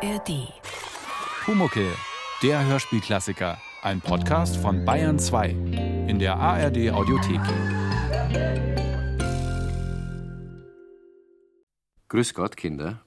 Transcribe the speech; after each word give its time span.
ARD. 0.00 0.52
Pumuckel, 1.44 1.92
der 2.40 2.64
Hörspielklassiker. 2.64 3.58
Ein 3.82 4.00
Podcast 4.00 4.56
von 4.56 4.84
Bayern 4.84 5.18
2 5.18 5.48
in 6.06 6.20
der 6.20 6.36
ARD 6.36 6.92
Audiothek. 6.92 7.40
Grüß 12.08 12.32
Gott, 12.34 12.56
Kinder. 12.56 13.02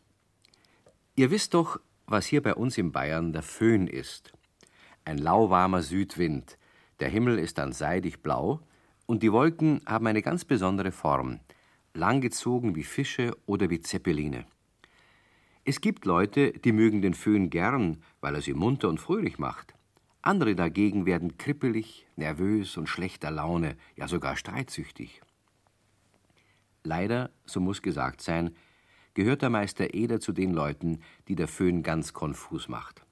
Ihr 1.15 1.31
wisst 1.31 1.53
doch, 1.53 1.79
was 2.07 2.25
hier 2.25 2.43
bei 2.43 2.55
uns 2.55 2.77
in 2.77 2.91
Bayern 2.91 3.31
der 3.31 3.43
Föhn 3.43 3.87
ist. 3.87 4.33
Ein 5.05 5.17
lauwarmer 5.17 5.83
Südwind. 5.83 6.57
Der 6.99 7.07
Himmel 7.07 7.39
ist 7.39 7.57
dann 7.57 7.71
seidig 7.71 8.21
blau 8.21 8.59
und 9.05 9.23
die 9.23 9.31
Wolken 9.31 9.79
haben 9.85 10.07
eine 10.07 10.21
ganz 10.21 10.43
besondere 10.43 10.91
Form, 10.91 11.39
langgezogen 11.93 12.75
wie 12.75 12.83
Fische 12.83 13.31
oder 13.45 13.69
wie 13.69 13.79
Zeppeline. 13.79 14.45
Es 15.63 15.79
gibt 15.79 16.05
Leute, 16.05 16.53
die 16.53 16.71
mögen 16.71 17.03
den 17.03 17.13
Föhn 17.13 17.51
gern, 17.51 18.01
weil 18.19 18.33
er 18.33 18.41
sie 18.41 18.53
munter 18.55 18.89
und 18.89 18.99
fröhlich 18.99 19.37
macht. 19.37 19.75
Andere 20.23 20.55
dagegen 20.55 21.05
werden 21.05 21.37
krippelig, 21.37 22.07
nervös 22.15 22.77
und 22.77 22.87
schlechter 22.87 23.29
Laune, 23.29 23.75
ja 23.95 24.07
sogar 24.07 24.37
streitsüchtig. 24.37 25.21
Leider, 26.83 27.29
so 27.45 27.59
muss 27.59 27.83
gesagt 27.83 28.21
sein, 28.21 28.55
gehört 29.13 29.43
der 29.43 29.51
Meister 29.51 29.93
Eder 29.93 30.19
zu 30.19 30.31
den 30.31 30.51
Leuten, 30.51 30.99
die 31.27 31.35
der 31.35 31.47
Föhn 31.47 31.83
ganz 31.83 32.13
konfus 32.13 32.67
macht. 32.67 33.03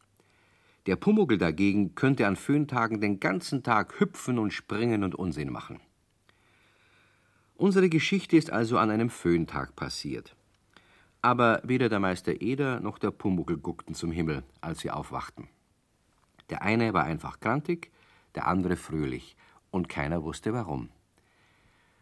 Der 0.88 0.96
Pumuckl 0.96 1.38
dagegen 1.38 1.94
könnte 1.94 2.26
an 2.26 2.36
Föhntagen 2.36 3.00
den 3.00 3.20
ganzen 3.20 3.62
Tag 3.62 4.00
hüpfen 4.00 4.40
und 4.40 4.54
springen 4.54 5.04
und 5.04 5.14
Unsinn 5.14 5.52
machen. 5.52 5.80
Unsere 7.56 7.90
Geschichte 7.90 8.38
ist 8.38 8.52
also 8.52 8.80
an 8.80 8.90
einem 8.90 9.10
Föhntag 9.10 9.76
passiert. 9.76 10.36
Aber 11.22 11.60
weder 11.64 11.90
der 11.90 12.00
Meister 12.00 12.42
Eder 12.42 12.80
noch 12.80 12.98
der 12.98 13.12
Pumuckl 13.12 13.58
guckten 13.58 13.94
zum 13.94 14.12
Himmel, 14.12 14.44
als 14.62 14.80
sie 14.80 14.92
aufwachten. 14.92 15.50
Der 16.50 16.62
eine 16.62 16.94
war 16.94 17.04
einfach 17.04 17.40
krantig, 17.40 17.92
der 18.36 18.48
andere 18.48 18.76
fröhlich, 18.76 19.36
und 19.72 19.90
keiner 19.90 20.24
wusste 20.24 20.54
warum. 20.54 20.90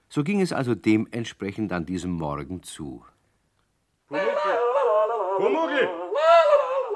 So 0.10 0.24
ging 0.24 0.40
es 0.40 0.54
also 0.54 0.76
dementsprechend 0.76 1.74
an 1.74 1.86
diesem 1.86 2.12
Morgen 2.12 2.64
zu. 2.64 3.04
Pumuckl! 4.08 4.58
Pumuckl! 5.38 5.90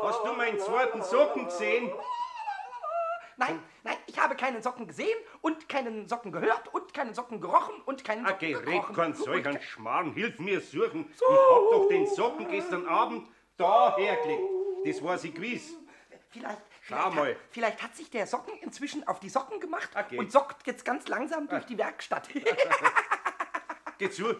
Hast 0.04 0.24
du 0.26 0.34
meinen 0.34 0.60
zweiten 0.60 1.02
Socken 1.02 1.46
gesehen? 1.46 1.90
Nein, 3.48 3.60
nein, 3.84 3.98
ich 4.08 4.20
habe 4.20 4.36
keinen 4.36 4.62
Socken 4.62 4.88
gesehen 4.88 5.18
und 5.42 5.68
keinen 5.68 6.08
Socken 6.08 6.32
gehört 6.32 6.74
und 6.74 6.94
keinen 6.94 7.14
Socken 7.16 7.42
gerochen 7.42 7.82
und 7.86 8.04
keinen 8.04 8.26
Socken 8.26 8.36
Okay, 8.36 8.54
red 8.56 8.66
gekrochen. 8.66 8.96
keinen 8.96 9.14
solchen 9.16 9.62
Schmarrn. 9.62 10.14
Hilf 10.14 10.38
mir 10.40 10.62
suchen. 10.62 11.10
Ich 11.14 11.22
hab 11.22 11.70
doch 11.72 11.88
den 11.90 12.06
Socken 12.08 12.48
gestern 12.50 12.86
Abend 12.88 13.28
da 13.58 13.96
hergelegt. 13.98 14.42
Das 14.86 15.04
weiß 15.04 15.24
ich 15.26 15.34
gewiss. 15.36 15.74
Vielleicht, 16.30 16.62
Schau 16.88 16.96
vielleicht, 16.96 17.16
mal. 17.16 17.30
Hat, 17.32 17.38
vielleicht 17.50 17.84
hat 17.84 17.96
sich 17.96 18.10
der 18.10 18.26
Socken 18.28 18.54
inzwischen 18.60 19.08
auf 19.08 19.20
die 19.20 19.30
Socken 19.30 19.60
gemacht 19.60 19.90
Okay. 19.96 20.18
und 20.18 20.32
sockt 20.32 20.66
jetzt 20.68 20.86
ganz 20.86 21.08
langsam 21.08 21.48
durch 21.50 21.66
die 21.66 21.78
Werkstatt. 21.78 22.30
Geh 23.98 24.10
zu. 24.10 24.36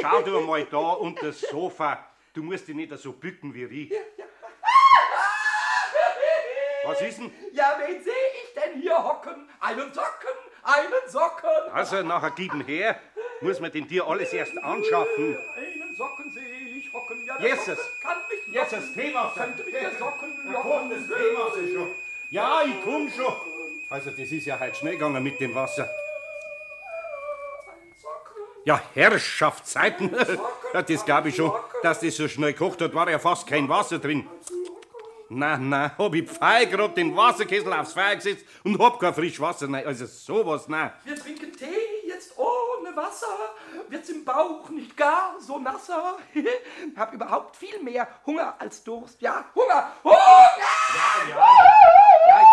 Schau 0.00 0.22
du 0.22 0.40
mal 0.40 0.64
da 0.64 0.78
unter 0.78 1.26
das 1.26 1.40
Sofa. 1.42 2.06
Du 2.34 2.42
musst 2.42 2.66
dich 2.66 2.74
nicht 2.74 2.96
so 2.98 3.12
bücken 3.12 3.52
wie 3.54 3.64
ich. 3.64 3.92
Was 6.84 7.00
ist 7.00 7.18
denn? 7.20 7.32
ja, 7.52 7.76
wen 7.78 8.02
sehe 8.02 8.11
ich 8.11 8.11
denn 8.72 8.80
hier 8.82 9.02
hocken? 9.02 9.48
Einen 9.60 9.92
Socken, 9.92 10.36
einen 10.62 11.08
Socken. 11.08 11.72
Also, 11.72 12.02
nachher 12.02 12.30
gib 12.30 12.52
ihn 12.54 12.64
her. 12.64 12.98
Muss 13.40 13.60
man 13.60 13.72
den 13.72 13.86
dir 13.88 14.06
alles 14.06 14.32
erst 14.32 14.56
anschaffen. 14.62 15.36
Einen 15.56 15.96
Socken 15.96 16.32
sehe 16.32 16.78
ich 16.78 16.92
hocken. 16.92 17.24
Ja, 17.26 17.38
Jesus. 17.40 17.78
kann 18.02 18.18
mich 18.28 18.46
locken. 18.56 18.70
Jesus, 18.72 18.94
Teewasser. 18.94 19.34
Könnte 19.44 19.64
mich 19.64 19.72
der 19.74 19.90
Socken 19.98 20.38
Ja, 20.46 20.52
locken. 20.52 20.70
komm, 20.70 20.90
das 20.90 21.00
Teewasser 21.06 21.74
schon. 21.74 21.94
Ja, 22.30 22.62
ich 22.64 22.84
komm 22.84 23.10
schon. 23.10 23.34
Also, 23.90 24.10
das 24.10 24.18
ist 24.20 24.46
ja 24.46 24.58
heute 24.58 24.74
schnell 24.76 24.94
gegangen 24.94 25.22
mit 25.22 25.38
dem 25.40 25.54
Wasser. 25.54 25.88
Ja, 28.64 28.80
Herrschaftszeiten. 28.94 30.14
Das 30.72 31.04
glaube 31.04 31.28
ich 31.28 31.36
schon. 31.36 31.52
Dass 31.82 32.00
das 32.00 32.16
so 32.16 32.26
schnell 32.28 32.54
gekocht 32.54 32.80
hat, 32.80 32.94
war 32.94 33.10
ja 33.10 33.18
fast 33.18 33.46
kein 33.46 33.68
Wasser 33.68 33.98
drin. 33.98 34.26
Na, 35.34 35.56
na, 35.56 35.96
hab 35.96 36.14
ich 36.14 36.28
fein 36.28 36.70
grad 36.70 36.94
den 36.94 37.16
Wasserkessel 37.16 37.72
aufs 37.72 37.94
Feuer 37.94 38.16
gesetzt 38.16 38.44
und 38.64 38.78
hab 38.78 39.00
kein 39.00 39.14
frisch 39.14 39.40
Wasser. 39.40 39.66
Nein, 39.66 39.86
also 39.86 40.04
sowas, 40.04 40.68
nein. 40.68 40.92
Wir 41.04 41.16
trinken 41.16 41.50
Tee 41.52 42.06
jetzt 42.06 42.36
ohne 42.36 42.94
Wasser. 42.94 43.26
Wird's 43.88 44.10
im 44.10 44.26
Bauch 44.26 44.68
nicht 44.68 44.94
gar 44.94 45.36
so 45.40 45.58
nasser? 45.58 46.18
Hab 46.96 47.14
überhaupt 47.14 47.56
viel 47.56 47.82
mehr 47.82 48.06
Hunger 48.26 48.54
als 48.58 48.84
Durst. 48.84 49.22
Ja, 49.22 49.46
Hunger! 49.54 49.92
Hunger! 50.04 50.16
Ja, 50.94 51.28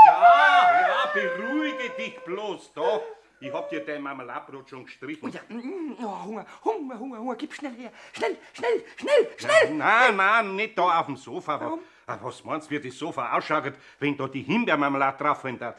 ja, 0.08 0.88
ja, 0.88 1.12
beruhige 1.14 1.90
dich 1.98 2.18
bloß 2.24 2.72
da. 2.74 3.02
Ich 3.42 3.54
hab 3.54 3.70
dir 3.70 3.86
dein 3.86 4.02
Marmeladbrot 4.02 4.70
schon 4.70 4.86
gestrichen. 4.86 5.30
Oh 5.30 5.32
ja, 5.34 5.42
mm, 5.48 5.96
oh, 6.02 6.24
Hunger, 6.26 6.46
Hunger, 6.64 7.00
Hunger, 7.00 7.20
Hunger. 7.20 7.36
Gib 7.36 7.54
schnell 7.54 7.74
her. 7.74 7.92
Schnell, 8.14 8.38
schnell, 8.54 8.84
schnell, 8.98 9.28
schnell. 9.38 9.74
Nein, 9.76 10.16
nein, 10.16 10.56
nicht 10.56 10.78
da 10.78 11.00
auf 11.00 11.06
dem 11.06 11.16
Sofa. 11.16 11.60
Warum? 11.60 11.80
Was 12.22 12.44
meinst 12.44 12.70
du, 12.72 12.76
wie 12.76 12.80
das 12.88 12.98
Sofa 12.98 13.38
ausschaut, 13.38 13.74
wenn 14.00 14.18
da 14.18 14.28
die 14.28 14.42
Himbeermarmelade 14.42 15.18
drauf 15.24 15.42
fällt? 15.42 15.62
Ah! 15.62 15.76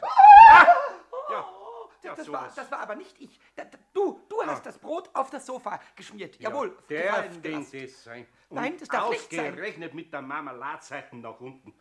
Ja, 1.29 1.45
ja, 2.03 2.15
Das 2.15 2.31
war, 2.31 2.49
das 2.55 2.71
war 2.71 2.79
aber 2.79 2.95
nicht 2.95 3.19
ich. 3.19 3.39
Du, 3.93 4.21
du 4.29 4.41
hast 4.45 4.65
das 4.65 4.77
Brot 4.79 5.09
auf 5.13 5.29
das 5.29 5.45
Sofa 5.45 5.79
geschmiert. 5.95 6.39
Jawohl, 6.39 6.77
Darf 6.89 7.41
denn 7.41 7.65
das 7.71 8.03
sein? 8.03 8.25
Nein, 8.49 8.75
das 8.79 8.87
darf 8.87 9.09
nicht 9.09 9.29
sein. 9.31 9.49
Ausgerechnet 9.51 9.93
mit 9.93 10.13
der 10.13 10.21
Marmeladseiten 10.21 11.21
nach 11.21 11.39
unten. 11.39 11.73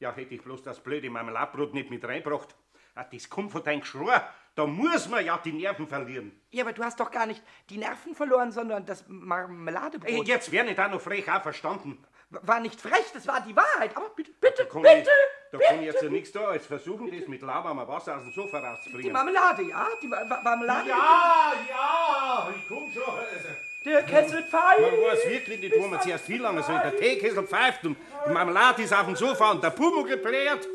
Ja, 0.00 0.12
hätte 0.12 0.34
ich 0.34 0.42
bloß 0.42 0.62
das 0.62 0.80
blöde 0.80 1.08
Marmeladbrot 1.08 1.72
nicht 1.72 1.90
mit 1.90 2.04
reingebracht. 2.04 2.54
Ah, 2.96 3.04
Das 3.04 3.28
kommt 3.28 3.50
von 3.52 3.62
deinem 3.64 3.80
Geschrei. 3.80 4.22
Da 4.54 4.66
muss 4.66 5.08
man 5.08 5.24
ja 5.24 5.36
die 5.38 5.52
Nerven 5.52 5.88
verlieren. 5.88 6.40
Ja, 6.50 6.62
aber 6.62 6.72
du 6.72 6.84
hast 6.84 7.00
doch 7.00 7.10
gar 7.10 7.26
nicht 7.26 7.42
die 7.68 7.78
Nerven 7.78 8.14
verloren, 8.14 8.52
sondern 8.52 8.86
das 8.86 9.04
Marmeladebrot. 9.08 10.08
Ey, 10.08 10.22
jetzt 10.24 10.52
werde 10.52 10.70
ich 10.70 10.76
da 10.76 10.86
noch 10.88 11.00
frech 11.00 11.28
auch 11.30 11.42
verstanden. 11.42 12.04
War 12.42 12.60
nicht 12.60 12.80
frech, 12.80 13.06
das 13.12 13.26
war 13.26 13.40
die 13.40 13.54
Wahrheit. 13.54 13.96
Aber 13.96 14.08
bitte, 14.10 14.32
bitte, 14.40 14.64
Da 14.64 14.78
bitte, 14.80 14.88
ich, 15.00 15.04
da 15.52 15.58
bitte. 15.58 15.64
kann 15.68 15.78
ich 15.80 15.86
jetzt 15.86 16.02
ja 16.02 16.08
nichts 16.10 16.32
da 16.32 16.46
als 16.48 16.66
versuchen, 16.66 17.10
das 17.16 17.28
mit 17.28 17.42
lauwarmem 17.42 17.86
Wasser 17.88 18.16
aus 18.16 18.22
dem 18.22 18.32
Sofa 18.32 18.60
Die 18.60 18.66
rauszubringen. 18.66 19.12
Marmelade, 19.12 19.62
ja? 19.62 19.88
Die 20.02 20.10
Wa- 20.10 20.24
Wa- 20.28 20.40
Marmelade. 20.42 20.88
Ja, 20.88 21.52
ja, 21.68 22.54
ich 22.56 22.68
komm 22.68 22.90
schon. 22.92 23.02
Also, 23.04 23.48
Der 23.84 24.02
Kessel 24.02 24.42
pfeift. 24.44 24.80
man 24.80 24.90
weiß 25.02 25.26
wirklich 25.28 25.60
nicht, 25.60 25.76
wo 25.78 25.86
man 25.86 26.00
zuerst 26.00 26.24
viel 26.24 26.40
lange 26.42 26.62
soll. 26.62 26.78
Der 26.78 26.96
Teekessel 26.96 27.46
pfeift 27.46 27.84
und 27.84 27.96
die 28.26 28.30
Marmelade 28.30 28.82
ist 28.82 28.92
auf 28.94 29.04
dem 29.06 29.16
Sofa 29.16 29.50
und 29.52 29.62
der 29.62 29.70
Pumuckl 29.70 30.16
plärt. 30.18 30.66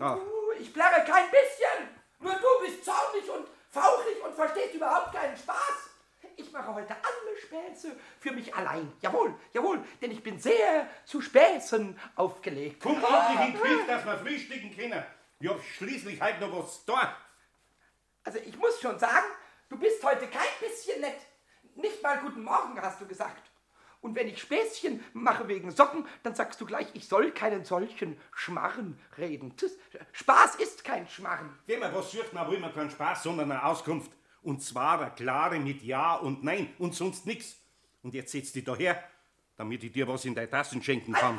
Ah, 0.00 0.16
Ich 0.58 0.72
plärre 0.74 1.04
kein 1.04 1.30
bisschen. 1.30 1.88
Nur 2.20 2.32
du 2.34 2.66
bist 2.66 2.84
zornig 2.84 3.30
und 3.30 3.46
fauchig 3.70 4.16
und 4.24 4.34
verstehst 4.34 4.74
überhaupt 4.74 5.14
keinen 5.14 5.36
Spaß. 5.36 5.87
Ich 6.38 6.52
mache 6.52 6.72
heute 6.72 6.94
alle 6.94 7.36
Späße 7.36 7.96
für 8.20 8.30
mich 8.30 8.54
allein. 8.54 8.92
Jawohl, 9.00 9.34
jawohl, 9.52 9.84
denn 10.00 10.12
ich 10.12 10.22
bin 10.22 10.38
sehr 10.38 10.88
zu 11.04 11.20
Späßen 11.20 11.98
aufgelegt. 12.14 12.80
Komm 12.80 12.94
endlich 12.94 13.40
in 13.40 13.52
die 13.52 13.58
Küche, 13.58 13.86
dass 13.88 14.04
wir 14.06 14.18
frühstücken 14.18 14.74
können. 14.74 15.04
Ich 15.40 15.50
hab 15.50 15.60
schließlich 15.62 16.22
heute 16.22 16.40
noch 16.40 16.62
was 16.62 16.84
da. 16.84 17.16
Also 18.22 18.38
ich 18.38 18.56
muss 18.56 18.80
schon 18.80 18.98
sagen, 19.00 19.26
du 19.68 19.76
bist 19.78 20.02
heute 20.04 20.28
kein 20.28 20.46
bisschen 20.60 21.00
nett. 21.00 21.18
Nicht 21.74 22.00
mal 22.04 22.18
guten 22.18 22.44
Morgen 22.44 22.80
hast 22.80 23.00
du 23.00 23.06
gesagt. 23.06 23.50
Und 24.00 24.14
wenn 24.14 24.28
ich 24.28 24.40
Späßchen 24.40 25.04
mache 25.14 25.48
wegen 25.48 25.72
Socken, 25.72 26.06
dann 26.22 26.36
sagst 26.36 26.60
du 26.60 26.66
gleich, 26.66 26.86
ich 26.94 27.08
soll 27.08 27.32
keinen 27.32 27.64
solchen 27.64 28.20
Schmarren 28.32 29.00
reden. 29.16 29.56
Spaß 30.12 30.54
ist 30.56 30.84
kein 30.84 31.08
Schmarren. 31.08 31.58
Wenn 31.66 31.80
man 31.80 31.92
was 31.92 32.12
sucht, 32.12 32.32
man 32.32 32.48
will 32.48 32.60
man 32.60 32.72
keinen 32.72 32.90
Spaß, 32.90 33.24
sondern 33.24 33.50
eine 33.50 33.64
Auskunft. 33.64 34.12
Und 34.42 34.62
zwar 34.62 35.00
eine 35.00 35.10
klare 35.12 35.58
mit 35.58 35.82
Ja 35.82 36.14
und 36.16 36.44
Nein 36.44 36.72
und 36.78 36.94
sonst 36.94 37.26
nichts. 37.26 37.56
Und 38.02 38.14
jetzt 38.14 38.32
setz 38.32 38.52
dich 38.52 38.64
da 38.64 38.76
her, 38.76 39.02
damit 39.56 39.82
ich 39.84 39.92
dir 39.92 40.06
was 40.06 40.24
in 40.24 40.34
deine 40.34 40.48
Tassen 40.48 40.82
schenken 40.82 41.12
kann. 41.12 41.38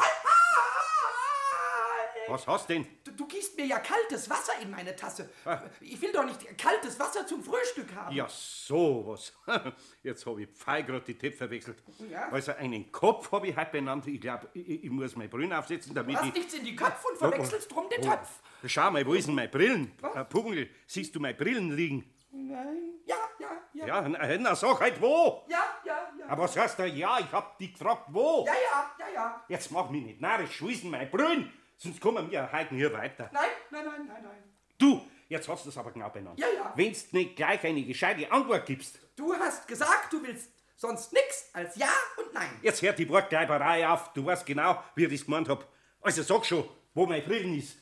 Was 2.29 2.45
hast 2.45 2.69
denn? 2.69 2.85
Du, 3.03 3.12
du 3.12 3.27
gießt 3.27 3.57
mir 3.57 3.65
ja 3.65 3.79
kaltes 3.79 4.29
Wasser 4.29 4.53
in 4.62 4.69
meine 4.69 4.95
Tasse. 4.95 5.29
Ah. 5.45 5.62
Ich 5.81 6.00
will 6.00 6.12
doch 6.12 6.25
nicht 6.25 6.57
kaltes 6.59 7.00
Wasser 7.00 7.25
zum 7.25 7.44
Frühstück 7.44 7.94
haben. 7.95 8.15
Ja, 8.15 8.27
sowas. 8.29 9.33
Jetzt 10.03 10.25
habe 10.27 10.44
ich 10.44 10.50
fein 10.53 10.85
grad 10.85 11.07
die 11.07 11.18
Töpfe 11.18 11.38
verwechselt. 11.38 11.81
Ja. 12.12 12.29
Also 12.29 12.51
einen 12.53 12.91
Kopf 12.91 13.31
habe 13.31 13.47
ich 13.47 13.57
heute 13.57 13.71
benannt. 13.71 14.06
Ich 14.06 14.21
glaube, 14.21 14.47
ich, 14.53 14.83
ich 14.83 14.89
muss 14.91 15.15
meine 15.15 15.29
Brillen 15.29 15.53
aufsetzen, 15.53 15.94
Du 15.94 16.01
damit 16.01 16.18
hast 16.18 16.27
ich... 16.27 16.33
nichts 16.35 16.53
in 16.53 16.65
die 16.65 16.75
Köpfe 16.75 17.07
und 17.07 17.18
verwechselst 17.18 17.71
drum 17.71 17.89
den 17.89 18.01
Topf. 18.03 18.29
Schau 18.65 18.91
mal, 18.91 19.06
wo 19.06 19.13
ist 19.15 19.27
denn 19.27 19.35
meine 19.35 19.50
Brillen? 19.50 19.91
Äh, 20.13 20.23
Pugel, 20.25 20.69
siehst 20.85 21.15
du 21.15 21.19
meine 21.19 21.33
Brillen 21.33 21.75
liegen? 21.75 22.13
Nein. 22.31 22.99
Ja, 23.05 23.15
ja, 23.39 23.49
ja. 23.73 23.87
Ja, 23.87 24.09
na, 24.09 24.37
na 24.37 24.55
sag 24.55 24.79
halt 24.79 25.01
wo. 25.01 25.45
Ja, 25.47 25.63
ja, 25.83 26.11
ja. 26.17 26.27
Aber 26.27 26.43
was 26.43 26.55
heißt 26.55 26.77
da? 26.77 26.85
Ja, 26.85 27.19
ich 27.19 27.31
hab 27.31 27.57
dich 27.57 27.73
gefragt, 27.73 28.03
wo? 28.09 28.45
Ja, 28.45 28.53
ja, 28.53 28.91
ja, 28.99 29.13
ja. 29.13 29.45
Jetzt 29.47 29.71
mach 29.71 29.89
mich 29.89 30.03
nicht 30.03 30.21
narrisch, 30.21 30.59
denn 30.59 30.91
meine 30.91 31.07
Brillen? 31.07 31.51
Sonst 31.77 31.99
kommen 31.99 32.29
wir 32.29 32.51
heute 32.51 32.75
hier 32.75 32.93
weiter. 32.93 33.29
Nein, 33.33 33.49
nein, 33.71 33.85
nein, 33.85 34.05
nein, 34.07 34.23
nein. 34.23 34.43
Du, 34.77 35.01
jetzt 35.27 35.47
hast 35.49 35.65
du 35.65 35.69
es 35.69 35.77
aber 35.77 35.91
genau 35.91 36.09
benannt. 36.09 36.39
Ja, 36.39 36.47
ja. 36.47 36.73
Wenn's 36.75 37.11
nicht 37.13 37.35
gleich 37.35 37.63
eine 37.63 37.83
gescheite 37.83 38.31
Antwort 38.31 38.65
gibst, 38.65 38.99
Du 39.19 39.33
hast 39.33 39.67
gesagt, 39.67 40.13
du 40.13 40.23
willst 40.23 40.49
sonst 40.77 41.11
nix 41.11 41.49
als 41.51 41.75
Ja 41.75 41.89
und 42.17 42.33
Nein. 42.33 42.57
jetzt 42.61 42.81
hört 42.81 42.97
die 42.97 43.09
Wortgleiberei 43.09 43.85
auf. 43.85 44.13
Du 44.13 44.25
weißt 44.25 44.45
genau, 44.45 44.81
wie 44.95 45.03
ich 45.03 45.11
das 45.11 45.25
gemeint 45.25 45.49
hab. 45.49 45.67
Also 45.99 46.23
sag 46.23 46.45
schon, 46.45 46.63
wo 46.93 47.05
mein 47.05 47.21
Brillen 47.25 47.57
ist. 47.57 47.77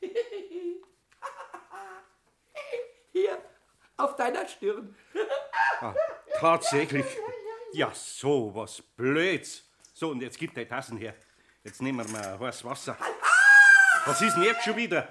auf 3.98 4.16
deiner 4.16 4.46
Stirn. 4.46 4.94
Tatsächlich. 6.38 7.06
Ja, 7.72 7.92
so 7.94 8.54
was 8.54 8.80
Blöds. 8.80 9.64
So, 9.92 10.10
und 10.10 10.22
jetzt 10.22 10.38
gib 10.38 10.54
die 10.54 10.64
Tassen 10.64 10.96
her. 10.96 11.14
Jetzt 11.64 11.82
nehmen 11.82 12.06
wir 12.06 12.12
mal 12.12 12.38
heißes 12.38 12.64
Wasser. 12.64 12.96
Was 14.06 14.22
ist 14.22 14.34
denn 14.34 14.44
jetzt 14.44 14.64
schon 14.64 14.76
wieder? 14.76 15.08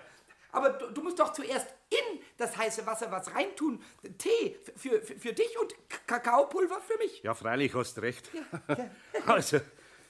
Aber 0.51 0.69
du, 0.71 0.89
du 0.89 1.03
musst 1.03 1.19
doch 1.19 1.31
zuerst 1.33 1.67
in 1.89 2.19
das 2.37 2.57
heiße 2.57 2.85
Wasser 2.85 3.11
was 3.11 3.33
reintun. 3.35 3.83
Tee 4.17 4.57
für, 4.75 5.01
für, 5.01 5.19
für 5.19 5.33
dich 5.33 5.59
und 5.59 5.75
Kakaopulver 6.07 6.79
für 6.81 6.97
mich. 6.97 7.21
Ja, 7.21 7.35
freilich 7.35 7.73
hast 7.75 8.01
recht. 8.01 8.29
Also, 9.27 9.59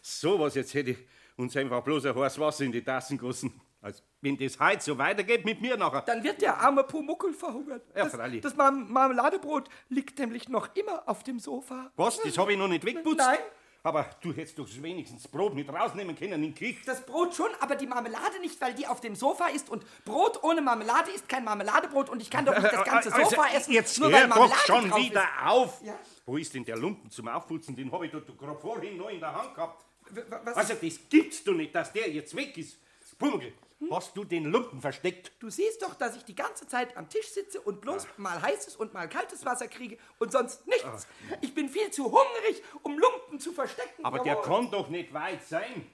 sowas 0.01 0.55
jetzt 0.55 0.73
hätte 0.73 0.91
ich 0.91 0.97
uns 1.35 1.57
einfach 1.57 1.83
bloß 1.83 2.05
ein 2.05 2.15
heißes 2.15 2.39
Wasser 2.39 2.63
in 2.65 2.71
die 2.71 2.83
Tassen 2.83 3.17
gossen. 3.17 3.59
Also, 3.87 4.03
wenn 4.19 4.37
das 4.37 4.59
heute 4.59 4.83
so 4.83 4.97
weitergeht 4.97 5.45
mit 5.45 5.61
mir 5.61 5.77
nachher. 5.77 6.01
Dann 6.01 6.21
wird 6.21 6.41
der 6.41 6.59
arme 6.59 6.83
Pumuckel 6.83 7.33
verhungert. 7.33 7.83
Ja, 7.95 8.03
das, 8.03 8.13
freilich. 8.13 8.41
Das 8.41 8.53
Marm 8.55 8.91
Marmeladebrot 8.91 9.69
liegt 9.87 10.19
nämlich 10.19 10.49
noch 10.49 10.75
immer 10.75 11.03
auf 11.07 11.23
dem 11.23 11.39
Sofa. 11.39 11.89
Was? 11.95 12.19
Das 12.21 12.37
habe 12.37 12.51
ich 12.51 12.57
noch 12.59 12.67
nicht 12.67 12.83
weggeputzt? 12.85 13.17
Nein. 13.19 13.37
Aber 13.83 14.05
du 14.19 14.33
hättest 14.33 14.59
doch 14.59 14.67
wenigstens 14.81 15.25
Brot 15.29 15.53
mit 15.55 15.69
rausnehmen 15.69 16.13
können 16.17 16.43
in 16.43 16.53
die 16.53 16.73
Küche. 16.73 16.81
Das 16.85 17.05
Brot 17.05 17.33
schon, 17.33 17.47
aber 17.61 17.75
die 17.77 17.87
Marmelade 17.87 18.37
nicht, 18.41 18.59
weil 18.59 18.73
die 18.73 18.85
auf 18.85 18.99
dem 18.99 19.15
Sofa 19.15 19.47
ist. 19.47 19.69
Und 19.69 19.85
Brot 20.03 20.43
ohne 20.43 20.61
Marmelade 20.61 21.09
ist 21.11 21.29
kein 21.29 21.45
Marmeladebrot. 21.45 22.09
Und 22.09 22.21
ich 22.21 22.29
kann 22.29 22.43
doch 22.43 22.57
nicht 22.59 22.69
das 22.73 22.83
ganze 22.83 23.13
Also, 23.13 23.29
Sofa 23.29 23.47
essen, 23.55 23.71
Jetzt 23.71 23.97
nur 24.01 24.09
hör 24.11 24.19
weil 24.19 24.27
Marmelade 24.27 24.51
doch 24.53 24.65
schon 24.65 24.95
wieder 24.97 25.21
ist. 25.21 25.45
auf. 25.45 25.81
Ja. 25.85 25.97
Wo 26.25 26.35
ist 26.35 26.53
denn 26.53 26.65
der 26.65 26.75
Lumpen 26.75 27.09
zum 27.09 27.29
Aufputzen? 27.29 27.73
Den 27.77 27.89
habe 27.89 28.05
ich 28.07 28.11
doch 28.11 28.21
gerade 28.37 28.59
vorhin 28.59 28.97
noch 28.97 29.09
in 29.09 29.21
der 29.21 29.33
Hand 29.33 29.55
gehabt. 29.55 29.85
W- 30.09 30.21
was- 30.43 30.57
Also, 30.57 30.73
das 30.73 30.99
gibt's 31.09 31.41
doch 31.45 31.53
nicht, 31.53 31.73
dass 31.73 31.93
der 31.93 32.09
jetzt 32.09 32.35
weg 32.35 32.57
ist. 32.57 32.77
Pummel, 33.17 33.53
hast 33.91 34.15
du 34.15 34.23
den 34.23 34.45
Lumpen 34.45 34.79
versteckt? 34.81 35.31
Du 35.39 35.49
siehst 35.49 35.81
doch, 35.81 35.95
dass 35.95 36.15
ich 36.15 36.23
die 36.25 36.35
ganze 36.35 36.67
Zeit 36.67 36.95
am 36.97 37.09
Tisch 37.09 37.29
sitze 37.29 37.59
und 37.61 37.81
bloß 37.81 38.07
mal 38.17 38.41
heißes 38.41 38.75
und 38.75 38.93
mal 38.93 39.09
kaltes 39.09 39.45
Wasser 39.45 39.67
kriege 39.67 39.97
und 40.19 40.31
sonst 40.31 40.65
nichts. 40.67 41.07
Ich 41.41 41.53
bin 41.53 41.69
viel 41.69 41.89
zu 41.91 42.05
hungrig, 42.05 42.63
um 42.83 42.97
Lumpen 42.97 43.39
zu 43.39 43.51
verstecken. 43.53 44.03
Aber 44.05 44.19
der 44.19 44.33
Jawohl. 44.35 44.43
kann 44.45 44.71
doch 44.71 44.89
nicht 44.89 45.13
weit 45.13 45.43
sein. 45.43 45.89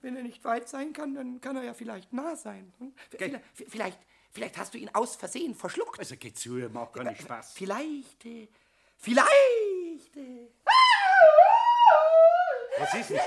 Wenn 0.00 0.16
er 0.16 0.22
nicht 0.22 0.44
weit 0.44 0.68
sein 0.68 0.92
kann, 0.92 1.14
dann 1.14 1.40
kann 1.40 1.56
er 1.56 1.64
ja 1.64 1.74
vielleicht 1.74 2.12
nah 2.12 2.36
sein. 2.36 2.72
hm? 2.78 2.94
Vielleicht, 3.10 3.40
vielleicht, 3.68 3.98
vielleicht 4.30 4.56
hast 4.58 4.74
du 4.74 4.78
ihn 4.78 4.90
aus 4.94 5.16
Versehen 5.16 5.54
verschluckt. 5.54 5.98
Also, 5.98 6.14
geh 6.16 6.32
zu, 6.32 6.50
macht 6.72 6.92
gar 6.94 7.04
nicht 7.04 7.20
Spaß. 7.22 7.52
Vielleicht, 7.54 8.24
äh, 8.24 8.48
vielleicht. 8.96 10.16
äh, 10.16 10.48
Was 12.78 12.94
ist 12.94 13.10
denn? 13.10 13.18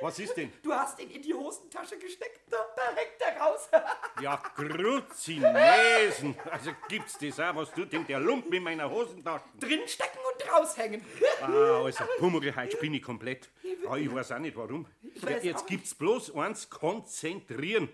Was 0.00 0.18
ist 0.18 0.34
denn? 0.36 0.52
Du 0.62 0.72
hast 0.72 0.98
ihn 1.00 1.10
in 1.10 1.22
die 1.22 1.34
Hosentasche 1.34 1.98
gesteckt, 1.98 2.40
da, 2.50 2.56
da 2.76 2.94
hängt 2.94 3.20
er 3.20 3.40
raus. 3.40 3.68
Ja, 4.22 4.36
Gruzinesen. 4.54 6.36
Also, 6.50 6.72
gibt's 6.88 7.16
das 7.18 7.40
auch? 7.40 7.56
Was 7.56 7.70
tut 7.72 7.90
denn 7.92 8.06
der 8.06 8.20
Lumpen 8.20 8.52
in 8.52 8.62
meiner 8.62 8.90
Hosentasche? 8.90 9.44
Drinstecken 9.58 10.20
und 10.20 10.52
raushängen. 10.52 11.02
Ah, 11.40 11.82
also 11.84 12.04
Pummel, 12.18 12.54
heute 12.54 12.76
bin 12.76 12.92
ich 12.94 13.02
komplett. 13.02 13.48
Ah, 13.88 13.96
ich 13.96 14.12
weiß 14.12 14.32
auch 14.32 14.38
nicht 14.38 14.56
warum. 14.56 14.86
weiß 15.22 15.42
Jetzt 15.42 15.62
auch 15.62 15.66
gibt's 15.66 15.94
bloß 15.94 16.34
eins, 16.36 16.68
konzentrieren. 16.68 17.88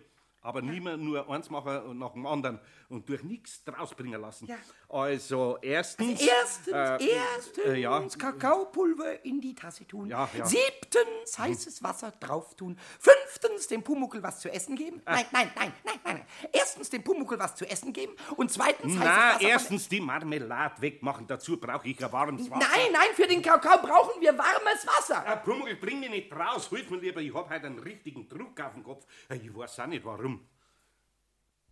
Aber 0.46 0.62
nie 0.62 0.78
mehr 0.80 0.96
nur 0.96 1.28
eins 1.28 1.50
machen 1.50 1.98
nach 1.98 2.12
dem 2.12 2.24
anderen 2.24 2.60
und 2.88 3.08
durch 3.08 3.24
nichts 3.24 3.64
draus 3.64 3.92
bringen 3.94 4.20
lassen. 4.20 4.46
Ja. 4.46 4.56
Also, 4.88 5.58
erstens. 5.60 6.20
Erstens, 6.22 6.68
äh, 6.72 6.98
erstens 7.04 7.64
äh, 7.64 7.74
ja. 7.80 8.00
Kakaopulver 8.16 9.24
in 9.24 9.40
die 9.40 9.54
Tasse 9.56 9.86
tun. 9.88 10.08
Ja, 10.08 10.28
ja. 10.38 10.46
Siebtens 10.46 11.36
heißes 11.36 11.82
Wasser 11.82 12.12
drauf 12.12 12.54
tun. 12.54 12.78
Fünftens 13.00 13.66
dem 13.66 13.82
Pumuckel 13.82 14.22
was 14.22 14.38
zu 14.38 14.48
essen 14.52 14.76
geben. 14.76 15.02
Ah. 15.04 15.14
Nein, 15.14 15.26
nein, 15.32 15.50
nein, 15.56 15.72
nein, 15.84 16.00
nein. 16.04 16.26
Erstens 16.52 16.90
dem 16.90 17.02
Pumuckel 17.02 17.38
was 17.40 17.56
zu 17.56 17.68
essen 17.68 17.92
geben 17.92 18.14
und 18.36 18.50
zweitens 18.52 18.92
heißes 18.92 19.04
Na, 19.04 19.16
Wasser. 19.28 19.38
von- 19.40 19.48
erstens 19.48 19.88
die 19.88 20.00
Marmelade 20.00 20.80
wegmachen. 20.80 21.26
Dazu 21.26 21.56
brauche 21.58 21.88
ich 21.88 22.02
ein 22.04 22.12
warmes 22.12 22.48
Wasser. 22.48 22.60
Nein, 22.72 22.92
nein, 22.92 23.08
für 23.14 23.26
den 23.26 23.42
Kakao 23.42 23.78
brauchen 23.82 24.20
wir 24.20 24.30
warmes 24.38 24.86
Wasser. 24.86 25.24
Ah, 25.26 25.36
Pummel, 25.36 25.74
bring 25.74 25.98
mich 25.98 26.10
nicht 26.10 26.32
raus. 26.32 26.68
Hilf 26.68 26.88
mir 26.90 26.98
lieber, 26.98 27.20
ich 27.20 27.34
hab 27.34 27.50
heute 27.50 27.66
einen 27.66 27.80
richtigen 27.80 28.28
Druck 28.28 28.60
auf 28.60 28.74
dem 28.74 28.84
Kopf. 28.84 29.04
Äh, 29.28 29.36
Ich 29.36 29.54
weiß 29.56 29.80
auch 29.80 29.86
nicht 29.86 30.04
warum. 30.04 30.35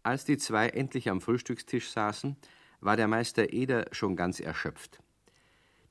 Als 0.04 0.26
die 0.26 0.36
zwei 0.36 0.68
endlich 0.68 1.08
am 1.08 1.22
Frühstückstisch 1.22 1.90
saßen, 1.90 2.36
war 2.80 2.96
der 2.96 3.08
Meister 3.08 3.54
Eder 3.54 3.86
schon 3.90 4.16
ganz 4.16 4.38
erschöpft. 4.38 5.00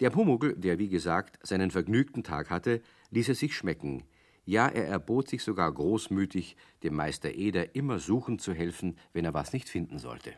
Der 0.02 0.12
Pumuckl, 0.12 0.56
der 0.56 0.78
wie 0.78 0.88
gesagt 0.88 1.40
seinen 1.42 1.72
vergnügten 1.72 2.24
Tag 2.24 2.52
hatte, 2.52 2.82
ließ 3.10 3.30
es 3.30 3.40
sich 3.40 3.58
schmecken. 3.58 4.04
Ja, 4.46 4.68
er 4.68 4.86
erbot 4.86 5.30
sich 5.30 5.42
sogar 5.44 5.72
großmütig, 5.72 6.56
dem 6.84 6.94
Meister 6.94 7.34
Eder 7.34 7.76
immer 7.76 7.98
suchen 7.98 8.38
zu 8.38 8.54
helfen, 8.54 9.00
wenn 9.14 9.26
er 9.26 9.34
was 9.34 9.52
nicht 9.52 9.68
finden 9.68 9.98
sollte. 9.98 10.36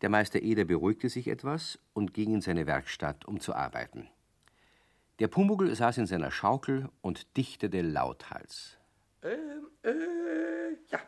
Der 0.00 0.08
Meister 0.08 0.42
Eder 0.42 0.64
beruhigte 0.64 1.08
sich 1.08 1.28
etwas 1.28 1.78
und 1.92 2.14
ging 2.14 2.34
in 2.34 2.40
seine 2.40 2.66
Werkstatt, 2.66 3.26
um 3.26 3.38
zu 3.38 3.54
arbeiten. 3.54 4.08
Der 5.20 5.28
Pumuckl 5.28 5.72
saß 5.72 5.98
in 5.98 6.06
seiner 6.06 6.32
Schaukel 6.32 6.88
und 7.00 7.36
dichtete 7.36 7.82
lauthals. 7.82 8.76
Ähm, 9.22 9.68
äh, 9.84 10.61
ja. 10.92 11.00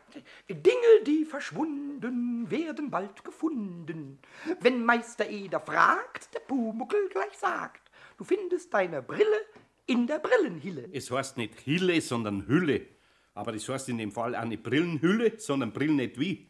Dinge, 0.49 1.03
die 1.05 1.25
verschwunden, 1.25 2.49
werden 2.49 2.89
bald 2.91 3.23
gefunden. 3.23 4.19
Wenn 4.59 4.83
Meister 4.83 5.29
Eder 5.29 5.59
fragt, 5.59 6.33
der 6.33 6.39
Pumuckel 6.41 7.07
gleich 7.09 7.37
sagt, 7.37 7.89
du 8.17 8.23
findest 8.23 8.73
deine 8.73 9.01
Brille 9.01 9.45
in 9.85 10.07
der 10.07 10.19
Brillenhille. 10.19 10.89
Es 10.93 11.11
heißt 11.11 11.37
nicht 11.37 11.59
Hille, 11.59 12.01
sondern 12.01 12.47
Hülle. 12.47 12.87
Aber 13.33 13.51
das 13.51 13.67
heißt 13.67 13.89
in 13.89 13.97
dem 13.97 14.11
Fall 14.11 14.35
auch 14.35 14.45
nicht 14.45 14.63
Brillenhülle, 14.63 15.39
sondern 15.39 15.71
Brillenetui. 15.73 16.49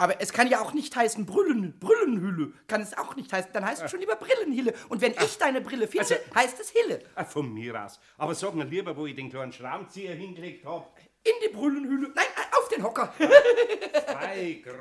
Aber 0.00 0.20
es 0.20 0.32
kann 0.32 0.46
ja 0.48 0.60
auch 0.60 0.74
nicht 0.74 0.94
heißen 0.94 1.26
Brillen, 1.26 1.76
Brillenhülle. 1.80 2.52
Kann 2.68 2.80
es 2.80 2.96
auch 2.96 3.16
nicht 3.16 3.32
heißen. 3.32 3.50
Dann 3.52 3.64
heißt 3.64 3.82
es 3.84 3.90
schon 3.90 3.98
lieber 3.98 4.14
Brillenhille. 4.14 4.72
Und 4.88 5.00
wenn 5.00 5.12
ich 5.12 5.38
deine 5.38 5.60
Brille 5.60 5.88
finde, 5.88 6.04
Also- 6.04 6.34
heißt 6.36 6.60
es 6.60 6.70
Hille. 6.70 7.02
Ah, 7.16 7.24
von 7.24 7.52
mir 7.52 7.84
aus. 7.84 7.98
Aber 8.16 8.32
sag 8.36 8.54
mir 8.54 8.64
lieber, 8.64 8.96
wo 8.96 9.06
ich 9.06 9.16
den 9.16 9.28
kleinen 9.28 9.52
Schraubenzieher 9.52 10.14
hingelegt 10.14 10.64
hab. 10.64 10.96
In 11.24 11.32
die 11.44 11.52
Brillenhülle. 11.52 12.12
Nein, 12.14 12.24
äh, 12.36 12.47
auf 12.68 12.74
den 12.74 12.82
Hocker. 12.84 13.12
Ei, 14.20 14.62
Gott. 14.64 14.74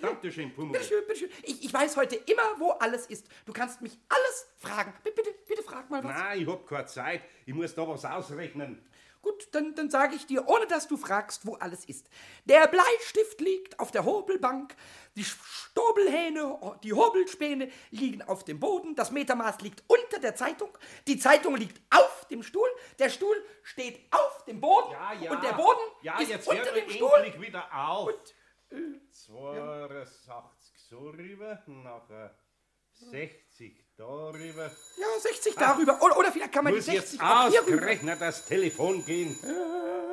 Dankeschön, 0.00 0.52
Pummel. 0.52 0.72
Bitteschön, 0.72 1.06
bitteschön. 1.06 1.30
Ich, 1.42 1.64
ich 1.64 1.72
weiß 1.72 1.96
heute 1.96 2.16
immer, 2.16 2.58
wo 2.58 2.70
alles 2.72 3.06
ist. 3.06 3.26
Du 3.46 3.52
kannst 3.52 3.80
mich 3.82 3.98
alles 4.08 4.46
fragen. 4.58 4.92
Bitte, 5.04 5.22
bitte, 5.22 5.34
bitte 5.46 5.62
frag 5.62 5.88
mal 5.90 6.02
was. 6.02 6.16
Nein, 6.16 6.42
ich 6.42 6.48
hab 6.48 6.66
keine 6.66 6.86
Zeit. 6.86 7.22
Ich 7.46 7.54
muss 7.54 7.74
da 7.74 7.86
was 7.86 8.04
ausrechnen. 8.04 8.84
Gut, 9.22 9.48
dann, 9.52 9.74
dann 9.74 9.90
sage 9.90 10.14
ich 10.16 10.26
dir, 10.26 10.48
ohne 10.48 10.66
dass 10.66 10.88
du 10.88 10.96
fragst, 10.96 11.46
wo 11.46 11.54
alles 11.56 11.84
ist. 11.84 12.08
Der 12.46 12.66
Bleistift 12.68 13.40
liegt 13.40 13.78
auf 13.78 13.90
der 13.90 14.04
Hobelbank, 14.06 14.74
die 15.14 15.24
Stobelhähne, 15.24 16.58
die 16.82 16.94
Hobelspäne 16.94 17.70
liegen 17.90 18.22
auf 18.22 18.44
dem 18.44 18.58
Boden, 18.60 18.94
das 18.94 19.10
Metermaß 19.10 19.60
liegt 19.60 19.84
unter 19.88 20.20
der 20.20 20.34
Zeitung, 20.36 20.70
die 21.06 21.18
Zeitung 21.18 21.56
liegt 21.56 21.82
auf 21.94 22.26
dem 22.28 22.42
Stuhl, 22.42 22.68
der 22.98 23.10
Stuhl 23.10 23.36
steht 23.62 24.00
auf 24.10 24.44
dem 24.46 24.60
Boden 24.60 24.92
Ja, 24.92 25.12
ja. 25.12 25.32
und 25.32 25.42
der 25.42 25.52
Boden 25.52 25.80
ja, 26.02 26.18
ist 26.18 26.30
jetzt 26.30 26.48
unter 26.48 26.72
dem 26.72 26.88
Stuhl. 26.88 27.34
wieder 27.40 27.68
auf. 27.74 28.08
Und, 28.08 28.34
äh, 28.70 29.00
82 29.10 30.78
so 30.88 31.10
rüber, 31.10 31.62
nachher 31.66 32.34
60 32.92 33.89
da 34.00 34.30
rüber. 34.30 34.70
ja, 34.98 35.06
60 35.20 35.54
darüber. 35.54 36.02
Oder, 36.02 36.18
oder 36.18 36.32
vielleicht 36.32 36.52
kann 36.52 36.64
man 36.64 36.74
die 36.74 36.80
60 36.80 37.12
jetzt 37.20 37.22
auch 37.22 37.48
hier 37.48 38.16
das 38.18 38.44
Telefon 38.46 39.04
gehen. 39.04 39.36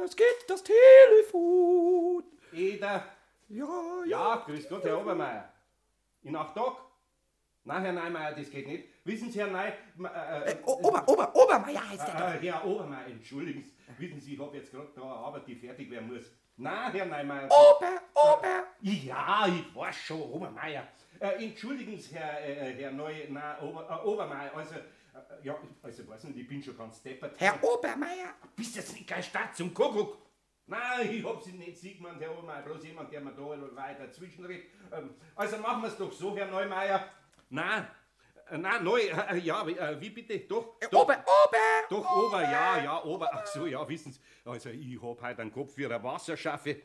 Es 0.06 0.16
geht 0.16 0.28
das 0.48 0.64
Telefon. 0.64 2.24
Eder. 2.52 3.06
Ja, 3.50 3.66
ja. 4.06 4.06
Ja, 4.06 4.44
grüß 4.46 4.68
Gott, 4.70 4.84
Herr 4.84 5.00
Obermeier. 5.00 5.52
In 6.24 6.36
acht 6.36 6.54
Tagen? 6.56 6.76
Nein, 7.64 7.84
Herr 7.84 7.94
Neumeier, 7.94 8.34
das 8.34 8.50
geht 8.50 8.66
nicht. 8.68 8.86
Wissen 9.04 9.30
Sie, 9.32 9.40
Herr 9.40 9.48
Ney... 9.48 9.72
Äh, 10.04 10.52
äh, 10.52 10.56
O- 10.66 10.88
Ober, 10.88 11.04
Ober, 11.08 11.36
Obermeier 11.36 11.90
heißt 11.90 12.08
der 12.08 12.16
doch. 12.16 12.42
äh, 12.42 12.48
Herr 12.50 12.66
Obermeier, 12.66 13.08
entschuldigen 13.08 13.62
Sie. 13.64 13.74
Wissen 13.98 14.22
Sie, 14.22 14.34
ich 14.36 14.40
habe 14.40 14.56
jetzt 14.56 14.72
gerade 14.72 14.88
da 14.96 15.02
eine 15.02 15.12
Arbeit, 15.12 15.48
die 15.48 15.56
fertig 15.56 15.90
werden 15.92 16.14
muss. 16.14 16.26
Nein, 16.58 16.92
Herr 16.92 17.06
Neumeier. 17.06 17.46
Ober, 17.46 18.02
Ober. 18.16 18.64
Ja, 18.82 19.48
ich 19.48 19.76
weiß 19.76 19.96
schon, 19.96 20.22
Obermeier. 20.22 20.88
Äh, 21.20 21.46
entschuldigen 21.46 21.98
Sie, 22.00 22.16
Herr, 22.16 22.44
äh, 22.44 22.74
Herr 22.74 22.92
Neu... 22.92 23.14
Nein, 23.30 23.60
Ober, 23.62 23.88
äh, 23.88 24.08
Obermeier, 24.08 24.56
also... 24.56 24.76
Äh, 24.76 24.82
ja, 25.44 25.56
also 25.84 26.08
weiß 26.08 26.24
nicht, 26.26 26.40
ich 26.40 26.48
bin 26.48 26.62
schon 26.62 26.76
ganz 26.76 27.02
deppert. 27.04 27.40
Herr 27.40 27.64
Obermeier. 27.64 28.34
Bist 28.56 28.76
jetzt 28.76 28.94
nicht 28.94 29.08
kein 29.08 29.22
Stadt 29.22 29.56
zum 29.56 29.72
Kuckuck? 29.72 30.18
Nein, 30.66 31.12
ich 31.12 31.24
hab 31.24 31.44
sie 31.44 31.52
nicht 31.54 31.78
Siegmann, 31.78 32.20
Herr 32.20 32.32
Obermeier, 32.32 32.64
bloß 32.64 32.84
jemand, 32.84 33.12
der 33.14 33.22
mir 33.22 33.34
da 33.34 33.76
weiter 33.76 34.12
zwischenredet. 34.12 34.66
Ähm, 34.92 35.16
also 35.36 35.58
machen 35.60 35.84
wir 35.84 35.90
es 35.90 35.98
doch 35.98 36.12
so, 36.12 36.36
Herr 36.36 36.48
Neumeier. 36.48 37.08
Nein, 37.50 37.88
äh, 38.52 38.58
nein, 38.58 38.84
Neu, 38.84 39.00
äh, 39.00 39.38
ja, 39.40 39.66
wie, 39.68 39.74
äh, 39.78 40.10
bitte? 40.10 40.40
Doch, 40.40 40.78
doch, 40.92 41.04
Ober, 41.04 41.18
Ober. 41.18 41.58
doch, 41.90 42.12
Ober, 42.28 42.42
ja, 42.42 42.84
ja, 42.84 43.04
Ober. 43.04 43.30
Ach 43.34 43.46
so, 43.46 43.66
ja, 43.66 43.88
wissen 43.88 44.12
Sie, 44.12 44.20
also 44.46 44.70
ich 44.70 45.02
hab 45.02 45.22
heute 45.22 45.42
einen 45.42 45.52
Kopf 45.52 45.74
für 45.76 45.86
eine 45.94 46.04
Wasserschaffe. 46.04 46.82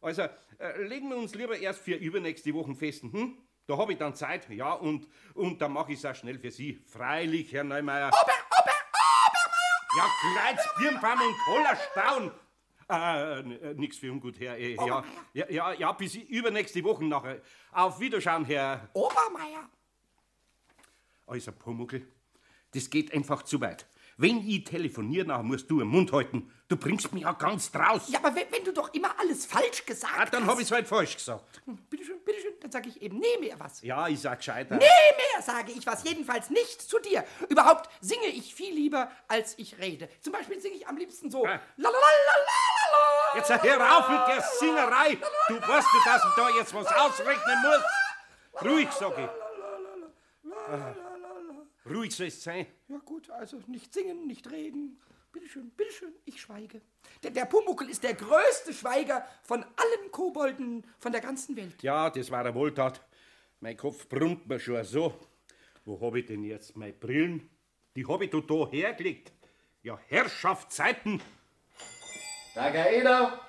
Also, 0.00 0.22
äh, 0.58 0.82
legen 0.82 1.08
wir 1.10 1.16
uns 1.16 1.34
lieber 1.34 1.56
erst 1.58 1.80
für 1.80 1.94
übernächste 1.94 2.54
Wochen 2.54 2.74
fest, 2.74 3.02
hm? 3.02 3.38
Da 3.66 3.76
hab 3.76 3.90
ich 3.90 3.98
dann 3.98 4.14
Zeit, 4.14 4.48
ja, 4.50 4.72
und, 4.72 5.06
und 5.34 5.60
dann 5.62 5.72
mache 5.72 5.92
ich 5.92 5.98
es 5.98 6.04
auch 6.04 6.14
schnell 6.14 6.38
für 6.38 6.50
Sie. 6.50 6.82
Freilich, 6.86 7.52
Herr 7.52 7.62
Neumeier. 7.64 8.08
Ober, 8.08 8.32
Ober, 8.58 8.72
Obermeier, 9.28 9.96
Ja, 9.96 10.54
Kreuz, 10.54 10.68
Birnbaum 10.78 11.20
und 11.20 11.46
Hollerstaun. 11.46 12.32
Äh, 12.90 13.40
äh, 13.70 13.74
nix 13.74 13.98
für 13.98 14.10
ungut, 14.10 14.40
Herr. 14.40 14.58
Äh, 14.58 14.74
ja, 14.74 15.04
ja, 15.32 15.48
ja, 15.48 15.72
ja, 15.74 15.92
bis 15.92 16.16
übernächste 16.16 16.82
Woche 16.82 17.04
nachher. 17.04 17.40
Auf 17.70 18.00
Wiederschauen, 18.00 18.44
Herr. 18.44 18.88
Obermeier. 18.94 19.68
Also, 21.30 21.52
Pumuckl, 21.52 22.02
das 22.74 22.90
geht 22.90 23.12
einfach 23.14 23.42
zu 23.44 23.60
weit. 23.60 23.86
Wenn 24.16 24.46
ich 24.46 24.64
telefoniere, 24.64 25.26
nachher 25.26 25.42
musst 25.44 25.70
du 25.70 25.78
den 25.78 25.88
Mund 25.88 26.12
halten. 26.12 26.52
Du 26.68 26.76
bringst 26.76 27.10
mich 27.14 27.22
ja 27.22 27.32
ganz 27.32 27.70
draus. 27.70 28.02
Ja, 28.08 28.18
aber 28.18 28.34
wenn, 28.34 28.50
wenn 28.52 28.64
du 28.64 28.72
doch 28.72 28.92
immer 28.92 29.18
alles 29.18 29.46
falsch 29.46 29.86
gesagt 29.86 30.12
Ah, 30.18 30.26
dann 30.26 30.42
hast. 30.44 30.50
hab 30.52 30.60
ich's 30.60 30.70
halt 30.72 30.86
falsch 30.86 31.14
gesagt. 31.16 31.62
Hm, 31.64 31.78
Bitteschön, 31.88 32.22
bitteschön, 32.24 32.52
dann 32.60 32.70
sage 32.70 32.88
ich 32.90 33.00
eben, 33.00 33.18
nee 33.18 33.38
mehr 33.40 33.58
was. 33.58 33.80
Ja, 33.80 34.08
ich 34.08 34.20
sag 34.20 34.38
gescheiter. 34.38 34.74
Nee 34.76 34.84
mehr 34.84 35.42
sage 35.42 35.72
ich 35.72 35.86
was, 35.86 36.04
jedenfalls 36.04 36.50
nicht 36.50 36.82
zu 36.82 36.98
dir. 36.98 37.24
Überhaupt 37.48 37.88
singe 38.02 38.26
ich 38.26 38.54
viel 38.54 38.74
lieber, 38.74 39.10
als 39.28 39.56
ich 39.58 39.78
rede. 39.78 40.08
Zum 40.20 40.32
Beispiel 40.34 40.60
singe 40.60 40.74
ich 40.74 40.86
am 40.86 40.96
liebsten 40.98 41.30
so. 41.30 41.46
Ah. 41.46 41.60
Jetzt 43.36 43.48
hör 43.48 43.98
auf 43.98 44.08
mit 44.10 44.36
der 44.36 44.42
Singerei. 44.58 45.16
Du 45.48 45.54
weißt, 45.54 45.88
dass 46.04 46.24
ich 46.24 46.34
da 46.36 46.50
jetzt 46.58 46.74
was 46.74 46.86
ausrechnen 46.88 47.56
muss. 47.62 48.62
Ruhig, 48.62 48.88
sag 48.92 49.16
ich. 49.16 49.28
Ah, 50.68 50.94
Ruhig 51.88 52.14
soll 52.14 52.26
es 52.26 52.42
sein. 52.42 52.66
Ja 52.88 52.98
gut, 52.98 53.30
also 53.30 53.60
nicht 53.66 53.92
singen, 53.94 54.26
nicht 54.26 54.50
reden. 54.50 55.00
Bitteschön, 55.32 55.70
bitteschön, 55.70 56.12
ich 56.24 56.40
schweige. 56.40 56.80
Denn 57.22 57.34
der 57.34 57.44
Pumuckel 57.44 57.88
ist 57.88 58.02
der 58.02 58.14
größte 58.14 58.72
Schweiger 58.72 59.24
von 59.42 59.62
allen 59.62 60.10
Kobolden 60.10 60.84
von 60.98 61.12
der 61.12 61.20
ganzen 61.20 61.56
Welt. 61.56 61.82
Ja, 61.82 62.10
das 62.10 62.30
war 62.30 62.40
eine 62.40 62.54
Wohltat. 62.54 63.00
Mein 63.60 63.76
Kopf 63.76 64.08
brummt 64.08 64.48
mir 64.48 64.58
schon 64.58 64.82
so. 64.84 65.14
Wo 65.84 66.00
hab 66.00 66.16
ich 66.16 66.26
denn 66.26 66.42
jetzt 66.42 66.76
meine 66.76 66.92
Brillen? 66.92 67.48
Die 67.94 68.06
hab 68.06 68.20
ich 68.22 68.30
da, 68.30 68.40
da 68.40 68.68
hergelegt. 68.70 69.32
Ja, 69.82 69.98
Herrschaftszeiten. 70.08 71.22
Tag, 72.54 72.74
Herr 72.74 72.92
Eder. 72.92 73.40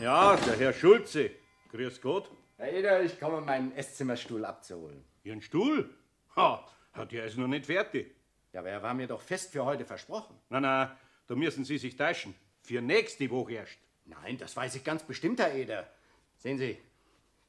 Ja, 0.00 0.36
der 0.36 0.56
Herr 0.58 0.72
Schulze. 0.72 1.30
Grüß 1.72 2.00
Gott. 2.00 2.30
Herr 2.58 2.72
Eder, 2.72 3.02
ich 3.02 3.18
komme, 3.18 3.40
meinen 3.40 3.72
Esszimmerstuhl 3.72 4.44
abzuholen. 4.44 5.02
Ihren 5.24 5.40
Stuhl? 5.42 5.90
Ha, 6.36 6.66
der 7.04 7.26
ist 7.26 7.36
noch 7.36 7.48
nicht 7.48 7.66
fertig. 7.66 8.14
Ja, 8.52 8.60
aber 8.60 8.70
er 8.70 8.82
war 8.82 8.94
mir 8.94 9.06
doch 9.06 9.20
fest 9.20 9.52
für 9.52 9.64
heute 9.64 9.84
versprochen. 9.84 10.34
Na, 10.48 10.60
na, 10.60 10.96
da 11.26 11.34
müssen 11.34 11.64
Sie 11.64 11.78
sich 11.78 11.96
täuschen. 11.96 12.34
Für 12.62 12.80
nächste 12.80 13.28
Woche 13.30 13.54
erst. 13.54 13.78
Nein, 14.06 14.38
das 14.38 14.56
weiß 14.56 14.74
ich 14.76 14.84
ganz 14.84 15.02
bestimmt, 15.02 15.40
Herr 15.40 15.54
Eder. 15.54 15.90
Sehen 16.38 16.58
Sie, 16.58 16.78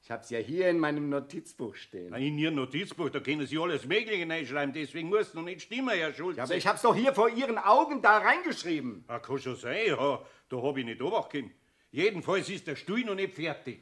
ich 0.02 0.12
hab's 0.12 0.30
ja 0.30 0.40
hier 0.40 0.70
in 0.70 0.80
meinem 0.80 1.10
Notizbuch 1.10 1.76
stehen. 1.76 2.10
Na, 2.12 2.18
in 2.18 2.38
Ihr 2.38 2.52
Notizbuch, 2.52 3.10
da 3.10 3.20
können 3.20 3.46
Sie 3.46 3.58
alles 3.58 3.86
Mögliche 3.86 4.28
reinschreiben, 4.28 4.74
deswegen 4.74 5.10
muss 5.10 5.28
es 5.28 5.34
noch 5.34 5.44
nicht 5.44 5.62
stimmen, 5.62 5.90
Herr 5.90 6.14
Schulze. 6.14 6.38
Ja, 6.38 6.44
aber 6.44 6.56
ich 6.56 6.66
hab's 6.68 6.82
doch 6.82 6.96
hier 6.96 7.14
vor 7.14 7.30
Ihren 7.30 7.58
Augen 7.58 8.02
da 8.02 8.18
reingeschrieben. 8.18 9.04
Ah, 9.08 9.20
kann 9.20 9.40
schon 9.40 9.56
sein, 9.56 9.88
ja. 9.88 10.22
Da 10.50 10.62
hab 10.62 10.78
ich 10.78 10.86
nicht 10.86 11.02
obacht 11.02 11.32
können. 11.32 11.54
Jedenfalls 11.92 12.50
ist 12.50 12.68
der 12.68 12.76
Stuhl 12.76 13.04
noch 13.04 13.16
nicht 13.16 13.34
fertig. 13.34 13.82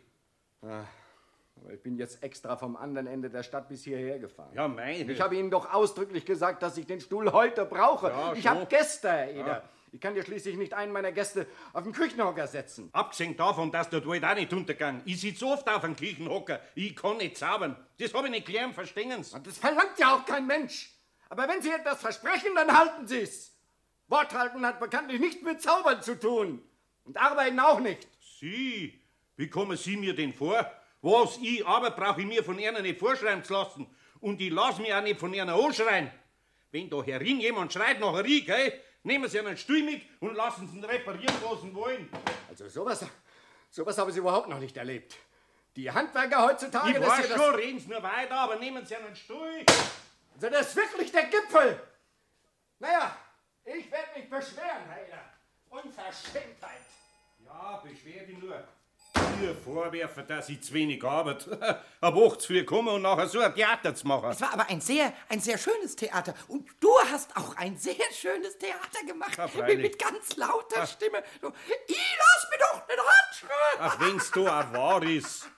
Aber 1.58 1.74
ich 1.74 1.82
bin 1.82 1.98
jetzt 1.98 2.22
extra 2.22 2.58
vom 2.58 2.76
anderen 2.76 3.08
Ende 3.08 3.30
der 3.30 3.44
Stadt 3.44 3.70
bis 3.70 3.84
hierher 3.84 4.20
gefahren. 4.20 4.52
Ja, 4.54 4.68
meine. 4.68 5.12
Ich 5.12 5.22
habe 5.22 5.36
Ihnen 5.36 5.50
doch 5.50 5.74
ausdrücklich 5.74 6.26
gesagt, 6.26 6.62
dass 6.62 6.78
ich 6.78 6.86
den 6.86 7.00
Stuhl 7.00 7.32
heute 7.32 7.66
brauche. 7.66 8.10
Ja, 8.10 8.34
ich 8.34 8.46
habe 8.48 8.66
Gäste, 8.66 9.10
Herr 9.10 9.32
Eder. 9.32 9.70
Ich 9.92 10.02
kann 10.02 10.14
ja 10.14 10.24
schließlich 10.24 10.58
nicht 10.58 10.74
einen 10.74 10.92
meiner 10.92 11.14
Gäste 11.14 11.48
auf 11.72 11.84
den 11.84 11.94
Küchenhocker 11.94 12.48
setzen. 12.48 12.90
Abgesehen 12.92 13.38
davon, 13.38 13.72
dass 13.72 13.90
dort 13.90 14.06
halt 14.06 14.26
auch 14.26 14.36
nicht 14.36 14.52
untergegangen. 14.52 15.02
Ich 15.06 15.22
sitze 15.22 15.46
oft 15.46 15.70
auf 15.70 15.86
einem 15.86 15.96
Kirchenhocker. 15.96 16.60
Ich 16.76 16.98
kann 16.98 17.16
nicht 17.16 17.38
zaubern. 17.38 17.78
Das 17.98 18.14
hab 18.14 18.26
ich 18.26 18.32
nicht 18.32 18.46
gelernt, 18.46 18.76
verstehen 18.76 19.24
Sie? 19.24 19.34
Und 19.34 19.48
das 19.48 19.58
verlangt 19.58 19.98
ja 19.98 20.14
auch 20.14 20.26
kein 20.26 20.46
Mensch. 20.46 20.92
Aber 21.30 21.48
wenn 21.48 21.62
Sie 21.62 21.72
etwas 21.72 22.02
versprechen, 22.02 22.54
dann 22.56 22.78
halten 22.78 23.08
Sie 23.08 23.22
es. 23.22 23.56
Wort 24.10 24.34
halten 24.34 24.66
hat 24.66 24.82
bekanntlich 24.82 25.22
nichts 25.22 25.42
mit 25.42 25.62
Zaubern 25.62 26.02
zu 26.02 26.20
tun. 26.20 26.62
Und 27.06 27.18
arbeiten 27.18 27.60
auch 27.62 27.80
nicht. 27.80 28.06
Sie? 28.40 29.02
Wie 29.38 29.50
kommen 29.50 29.78
Sie 29.78 29.96
mir 29.96 30.14
denn 30.14 30.34
vor? 30.34 30.70
Was 31.06 31.38
ich 31.38 31.64
aber 31.68 31.92
brauche 31.92 32.22
ich 32.22 32.26
mir 32.26 32.44
von 32.44 32.58
einer 32.58 32.82
nicht 32.82 32.98
vorschreiben 32.98 33.44
zu 33.44 33.54
lassen. 33.54 33.86
Und 34.22 34.42
ich 34.42 34.50
lasse 34.52 34.82
mich 34.82 34.92
auch 34.92 35.04
nicht 35.04 35.20
von 35.20 35.40
einer 35.40 35.54
anschreien. 35.54 36.10
Wenn 36.72 36.90
da 36.90 37.04
herin 37.04 37.40
jemand 37.40 37.72
schreit 37.72 38.00
nach 38.00 38.24
Rie, 38.24 38.42
gell, 38.42 38.82
nehmen 39.04 39.30
Sie 39.30 39.38
einen 39.40 39.56
Stuhl 39.56 39.84
mit 39.84 40.02
und 40.20 40.34
lassen 40.34 40.68
Sie 40.68 40.80
ihn 40.80 40.84
reparieren, 40.84 41.36
was 41.44 41.62
Sie 41.62 41.76
wollen. 41.76 42.10
Also 42.50 42.68
sowas, 42.70 43.06
sowas 43.70 43.96
habe 44.00 44.10
ich 44.10 44.18
überhaupt 44.18 44.50
noch 44.50 44.58
nicht 44.58 44.76
erlebt. 44.78 45.16
Die 45.76 45.92
Handwerker 45.92 46.44
heutzutage, 46.44 46.90
Ich 46.90 46.98
das 46.98 47.08
weiß 47.08 47.28
schon, 47.28 47.38
das, 47.38 47.58
reden 47.58 47.80
Sie 47.80 47.88
nur 47.88 48.02
weiter, 48.02 48.36
aber 48.36 48.56
nehmen 48.56 48.84
Sie 48.84 48.96
einen 48.96 49.16
Stuhl. 49.16 49.64
also 50.34 50.50
das 50.50 50.70
ist 50.70 50.76
wirklich 50.76 51.12
der 51.12 51.26
Gipfel. 51.26 51.84
Naja, 52.80 53.16
ich 53.64 53.92
werde 53.92 54.08
mich 54.20 54.28
beschweren, 54.28 54.90
Herr 54.90 55.06
Eder. 55.06 55.24
Unverschämtheit. 55.70 56.82
Ja, 57.46 57.78
beschwer 57.84 58.24
dich 58.24 58.40
nur. 58.40 58.68
Mir 59.40 59.54
vorwerfen, 59.54 60.26
dass 60.28 60.50
ich 60.50 60.62
zu 60.62 60.74
wenig 60.74 61.04
arbeite. 61.04 61.60
Ab 62.02 62.16
8 62.16 62.42
zu 62.42 62.48
früh 62.48 62.64
kommen 62.64 62.88
und 62.90 63.02
nachher 63.02 63.28
so 63.28 63.40
ein 63.40 63.54
Theater 63.54 63.94
zu 63.94 64.08
machen. 64.08 64.30
Es 64.32 64.40
war 64.40 64.54
aber 64.54 64.70
ein 64.70 64.80
sehr, 64.80 65.12
ein 65.30 65.42
sehr 65.42 65.58
schönes 65.58 65.96
Theater. 65.96 66.34
Und 66.48 66.68
du 66.80 66.90
hast 67.12 67.36
auch 67.36 67.56
ein 67.58 67.78
sehr 67.78 67.96
schönes 68.14 68.58
Theater 68.58 69.06
gemacht. 69.06 69.38
Ja, 69.38 69.66
mit, 69.66 69.82
mit 69.82 70.00
ganz 70.00 70.38
lauter 70.38 70.88
Stimme. 70.88 71.22
So, 71.42 71.52
ich 71.88 72.18
lass 72.18 72.48
mir 72.50 72.58
doch 72.60 72.88
nicht 72.88 73.00
anschreien. 73.00 73.80
Ach, 73.80 74.00
wenn's 74.00 74.32
da 74.32 74.62
auch 74.62 74.74
wahr 74.74 75.04
ist. 75.04 75.50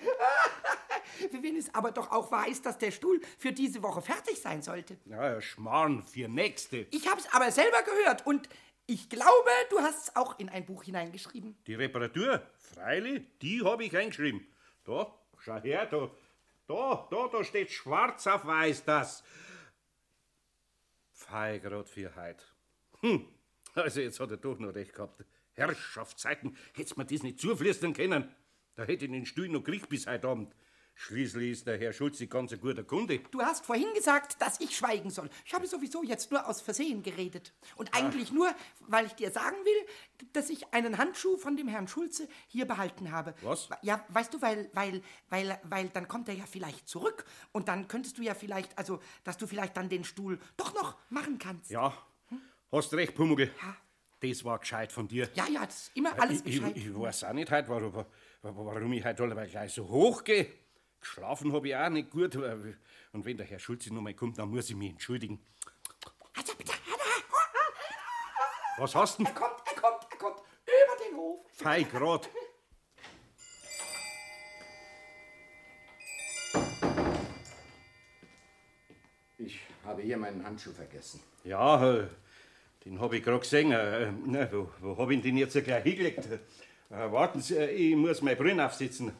Wenn 1.42 1.56
es 1.56 1.74
aber 1.74 1.90
doch 1.92 2.10
auch 2.10 2.30
wahr 2.30 2.48
ist, 2.48 2.66
dass 2.66 2.78
der 2.78 2.90
Stuhl 2.90 3.20
für 3.38 3.52
diese 3.52 3.82
Woche 3.82 4.02
fertig 4.02 4.40
sein 4.40 4.62
sollte. 4.62 4.96
Ja, 5.06 5.40
Schmarrn 5.40 6.02
für 6.02 6.28
Nächste. 6.28 6.86
Ich 6.90 7.08
hab's 7.08 7.26
aber 7.32 7.50
selber 7.50 7.82
gehört 7.82 8.26
und 8.26 8.48
ich 8.86 9.08
glaube, 9.08 9.50
du 9.70 9.78
hast 9.80 10.08
es 10.08 10.16
auch 10.16 10.38
in 10.38 10.48
ein 10.48 10.64
Buch 10.64 10.84
hineingeschrieben. 10.84 11.56
Die 11.66 11.74
Reparatur, 11.74 12.42
freilich, 12.56 13.22
die 13.42 13.64
habe 13.64 13.84
ich 13.84 13.96
eingeschrieben. 13.96 14.46
Da, 14.84 15.12
schau 15.38 15.60
her, 15.60 15.86
da, 15.86 16.10
da, 16.66 17.08
da, 17.10 17.28
da 17.28 17.44
steht 17.44 17.70
schwarz 17.70 18.26
auf 18.26 18.46
weiß 18.46 18.84
das. 18.84 19.24
Fei 21.12 21.60
für 21.60 22.14
heut. 22.14 22.54
Hm, 23.00 23.26
also 23.74 24.00
jetzt 24.00 24.20
hat 24.20 24.30
er 24.30 24.36
doch 24.36 24.58
noch 24.58 24.74
recht 24.74 24.94
gehabt. 24.94 25.24
Herrschaftszeiten, 25.54 26.56
hätt's 26.74 26.96
mir 26.96 27.06
das 27.06 27.22
nicht 27.22 27.40
zuflüstern 27.40 27.94
können. 27.94 28.34
Da 28.74 28.84
hätte 28.84 29.06
ich 29.06 29.10
den 29.10 29.26
Stuhl 29.26 29.48
noch 29.48 29.64
gekriegt 29.64 29.88
bis 29.88 30.06
heute 30.06 30.28
Abend. 30.28 30.54
Schließlich 30.98 31.52
ist 31.52 31.66
der 31.66 31.78
Herr 31.78 31.92
Schulze 31.92 32.26
ganz 32.26 32.52
ein 32.52 32.60
guter 32.60 32.82
Kunde. 32.82 33.18
Du 33.30 33.42
hast 33.42 33.66
vorhin 33.66 33.92
gesagt, 33.94 34.40
dass 34.40 34.58
ich 34.60 34.74
schweigen 34.74 35.10
soll. 35.10 35.28
Ich 35.44 35.52
habe 35.52 35.66
sowieso 35.66 36.02
jetzt 36.02 36.30
nur 36.30 36.48
aus 36.48 36.62
Versehen 36.62 37.02
geredet. 37.02 37.52
Und 37.76 37.94
eigentlich 37.94 38.32
nur, 38.32 38.50
weil 38.80 39.04
ich 39.04 39.12
dir 39.12 39.30
sagen 39.30 39.56
will, 39.62 40.26
dass 40.32 40.48
ich 40.48 40.72
einen 40.72 40.96
Handschuh 40.96 41.36
von 41.36 41.54
dem 41.54 41.68
Herrn 41.68 41.86
Schulze 41.86 42.26
hier 42.48 42.64
behalten 42.64 43.12
habe. 43.12 43.34
Was? 43.42 43.68
Ja, 43.82 44.02
weißt 44.08 44.32
du, 44.32 44.40
weil, 44.40 44.70
weil, 44.72 45.02
weil, 45.28 45.60
weil 45.64 45.90
dann 45.90 46.08
kommt 46.08 46.30
er 46.30 46.34
ja 46.34 46.46
vielleicht 46.46 46.88
zurück 46.88 47.26
und 47.52 47.68
dann 47.68 47.88
könntest 47.88 48.16
du 48.16 48.22
ja 48.22 48.34
vielleicht, 48.34 48.76
also, 48.78 48.98
dass 49.22 49.36
du 49.36 49.46
vielleicht 49.46 49.76
dann 49.76 49.90
den 49.90 50.02
Stuhl 50.02 50.40
doch 50.56 50.74
noch 50.74 50.96
machen 51.10 51.38
kannst. 51.38 51.70
Ja, 51.70 51.92
hast 52.72 52.94
recht, 52.94 53.14
Pumuckl. 53.14 53.50
Das 54.20 54.44
war 54.46 54.58
gescheit 54.58 54.90
von 54.92 55.06
dir. 55.06 55.28
Ja, 55.34 55.46
ja, 55.46 55.66
das 55.66 55.88
ist 55.88 55.96
immer 55.96 56.18
alles 56.18 56.40
ich, 56.46 56.56
ich, 56.56 56.76
ich 56.76 56.98
weiß 56.98 57.24
auch 57.24 57.34
nicht 57.34 57.50
heute, 57.50 57.68
warum, 57.68 58.06
warum 58.40 58.92
ich 58.94 59.04
heute 59.04 59.24
alle 59.24 59.46
gleich 59.46 59.74
so 59.74 59.86
hoch 59.86 60.24
gehe. 60.24 60.65
Geschlafen 61.00 61.52
habe 61.52 61.68
ich 61.68 61.76
auch 61.76 61.88
nicht 61.88 62.10
gut. 62.10 62.34
Und 62.36 63.24
wenn 63.24 63.36
der 63.36 63.46
Herr 63.46 63.58
Schulze 63.58 63.92
noch 63.94 64.02
mal 64.02 64.14
kommt, 64.14 64.38
dann 64.38 64.48
muss 64.50 64.68
ich 64.70 64.76
mich 64.76 64.90
entschuldigen. 64.90 65.40
Also 66.36 66.54
bitte, 66.54 66.72
Was 68.78 68.94
hast 68.94 69.18
du 69.18 69.24
denn? 69.24 69.32
er 69.34 69.40
kommt, 69.40 69.60
er 69.74 69.80
kommt, 69.80 70.06
er 70.10 70.18
kommt 70.18 70.38
über 70.64 71.04
den 71.08 71.16
Hof. 71.16 71.40
Fei 71.52 71.82
grad. 71.84 72.28
Ich 79.38 79.60
habe 79.84 80.02
hier 80.02 80.16
meinen 80.16 80.44
Handschuh 80.44 80.72
vergessen. 80.72 81.20
Ja, 81.44 81.94
äh, 81.94 82.06
den 82.84 83.00
habe 83.00 83.16
ich 83.18 83.22
gerade 83.22 83.40
gesehen. 83.40 83.72
Äh, 83.72 84.12
na, 84.26 84.50
wo 84.52 84.68
wo 84.80 84.98
habe 84.98 85.14
ich 85.14 85.22
den 85.22 85.36
jetzt 85.36 85.52
gleich 85.62 85.82
hingelegt? 85.84 86.26
Äh, 86.90 87.12
warten 87.12 87.40
Sie, 87.40 87.56
äh, 87.56 87.70
ich 87.70 87.96
muss 87.96 88.22
meine 88.22 88.36
Brille 88.36 88.64
aufsetzen. 88.64 89.12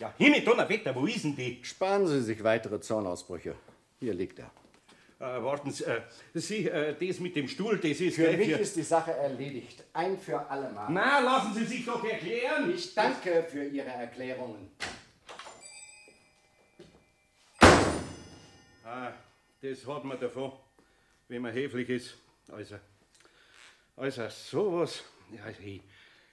Ja, 0.00 0.14
Himmel, 0.16 0.40
Donnerwetter, 0.42 0.94
wo 0.94 1.04
ist 1.06 1.24
denn 1.24 1.36
die? 1.36 1.60
Sparen 1.62 2.06
Sie 2.06 2.22
sich 2.22 2.42
weitere 2.42 2.80
Zornausbrüche. 2.80 3.54
Hier 3.98 4.14
liegt 4.14 4.38
er. 4.38 4.50
Äh, 5.18 5.42
warten 5.44 5.70
Sie, 5.70 5.84
äh, 5.84 6.00
Sie, 6.32 6.66
äh, 6.66 6.94
das 6.98 7.20
mit 7.20 7.36
dem 7.36 7.46
Stuhl, 7.46 7.76
das 7.76 8.00
ist 8.00 8.14
Für 8.16 8.32
mich 8.34 8.48
für- 8.48 8.56
ist 8.58 8.76
die 8.76 8.82
Sache 8.82 9.12
erledigt. 9.12 9.84
Ein 9.92 10.18
für 10.18 10.40
alle 10.48 10.70
Mal. 10.70 10.86
Na, 10.90 11.18
lassen 11.20 11.52
Sie 11.54 11.66
sich 11.66 11.84
doch 11.84 12.02
erklären. 12.02 12.72
Ich 12.74 12.94
danke 12.94 13.42
für 13.46 13.62
Ihre 13.62 13.88
Erklärungen. 13.88 14.70
Ah, 18.82 19.12
das 19.60 19.86
hat 19.86 20.04
man 20.04 20.18
davon, 20.18 20.52
wenn 21.28 21.42
man 21.42 21.52
höflich 21.52 21.90
ist. 21.90 22.16
Also, 22.50 22.76
also 23.96 24.28
sowas. 24.30 25.04
Ja, 25.30 25.42
ich 25.62 25.82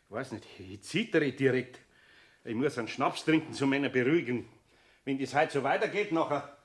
weiß 0.07 0.31
nicht, 0.31 0.45
ich 0.57 0.81
zittere 0.83 1.33
direkt. 1.33 1.81
Ich 2.47 2.55
muss 2.55 2.77
einen 2.77 2.87
Schnaps 2.87 3.25
trinken 3.25 3.51
zu 3.51 3.67
meiner 3.67 3.89
Beruhigung. 3.89 4.47
Wenn 5.03 5.19
das 5.19 5.35
heute 5.35 5.51
so 5.51 5.63
weitergeht, 5.63 6.13
nachher. 6.13 6.57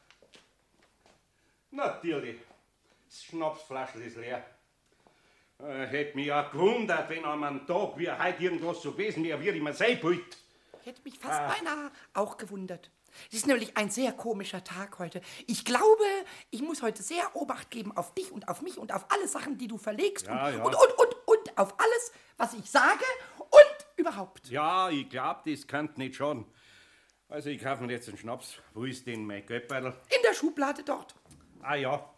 Natürlich, 1.73 2.37
das 3.09 3.25
Schnapsflaschel 3.25 4.03
ist 4.03 4.17
leer. 4.17 4.45
Äh, 5.59 5.87
hätte 5.87 6.17
mich 6.17 6.27
ja 6.27 6.43
gewundert, 6.43 7.11
wenn 7.11 7.25
an 7.25 7.43
einem 7.43 7.67
Tag 7.67 7.99
wie 7.99 8.09
heute 8.09 8.45
irgendwas 8.45 8.81
so 8.81 8.93
gewesen 8.93 9.25
wäre, 9.25 9.41
wie 9.41 9.49
ich 9.49 9.61
mir 9.61 9.75
sein 9.75 10.01
wollte. 10.05 10.37
Hätte 10.85 11.01
mich 11.03 11.19
fast 11.19 11.41
beinahe 11.49 11.91
auch 12.15 12.37
gewundert. 12.37 12.89
Es 13.29 13.39
ist 13.39 13.49
nämlich 13.49 13.77
ein 13.77 13.91
sehr 13.91 14.13
komischer 14.13 14.63
Tag 14.63 15.01
heute. 15.01 15.21
Ich 15.49 15.65
glaube, 15.65 16.05
ich 16.51 16.63
muss 16.63 16.81
heute 16.83 17.03
sehr 17.03 17.35
Obacht 17.35 17.73
geben 17.73 17.97
auf 17.97 18.15
dich 18.15 18.31
und 18.31 18.49
auf 18.49 18.63
mich 18.63 18.79
und 18.79 18.95
auf 18.95 19.07
alle 19.11 19.27
Sachen, 19.27 19.59
die 19.59 19.67
du 19.67 19.79
verlegst 19.79 20.29
Ja, 20.29 20.47
und, 20.47 20.55
ja. 20.59 20.63
und, 20.63 20.75
und, 20.77 20.93
und, 20.99 21.15
und 21.27 21.59
auf 21.59 21.75
alles, 21.81 22.13
was 22.37 22.55
ich 22.55 22.71
sage 22.71 23.05
überhaupt. 24.03 24.49
Ja, 24.49 24.91
ich 24.91 25.09
glaub, 25.09 25.45
das 25.45 25.67
kann 25.67 25.91
nicht 25.97 26.17
schaden. 26.17 26.45
Also, 27.29 27.49
ich 27.49 27.63
kaufe 27.63 27.83
mir 27.83 27.93
jetzt 27.93 28.09
einen 28.09 28.19
Schnaps. 28.19 28.59
Wo 28.75 28.85
ist 28.85 29.07
denn 29.07 29.25
mein 29.25 29.47
Geldbeutel? 29.47 29.95
In 30.15 30.23
der 30.23 30.35
Schublade 30.35 30.83
dort. 30.85 31.15
Ah 31.63 31.77
ja. 31.77 32.09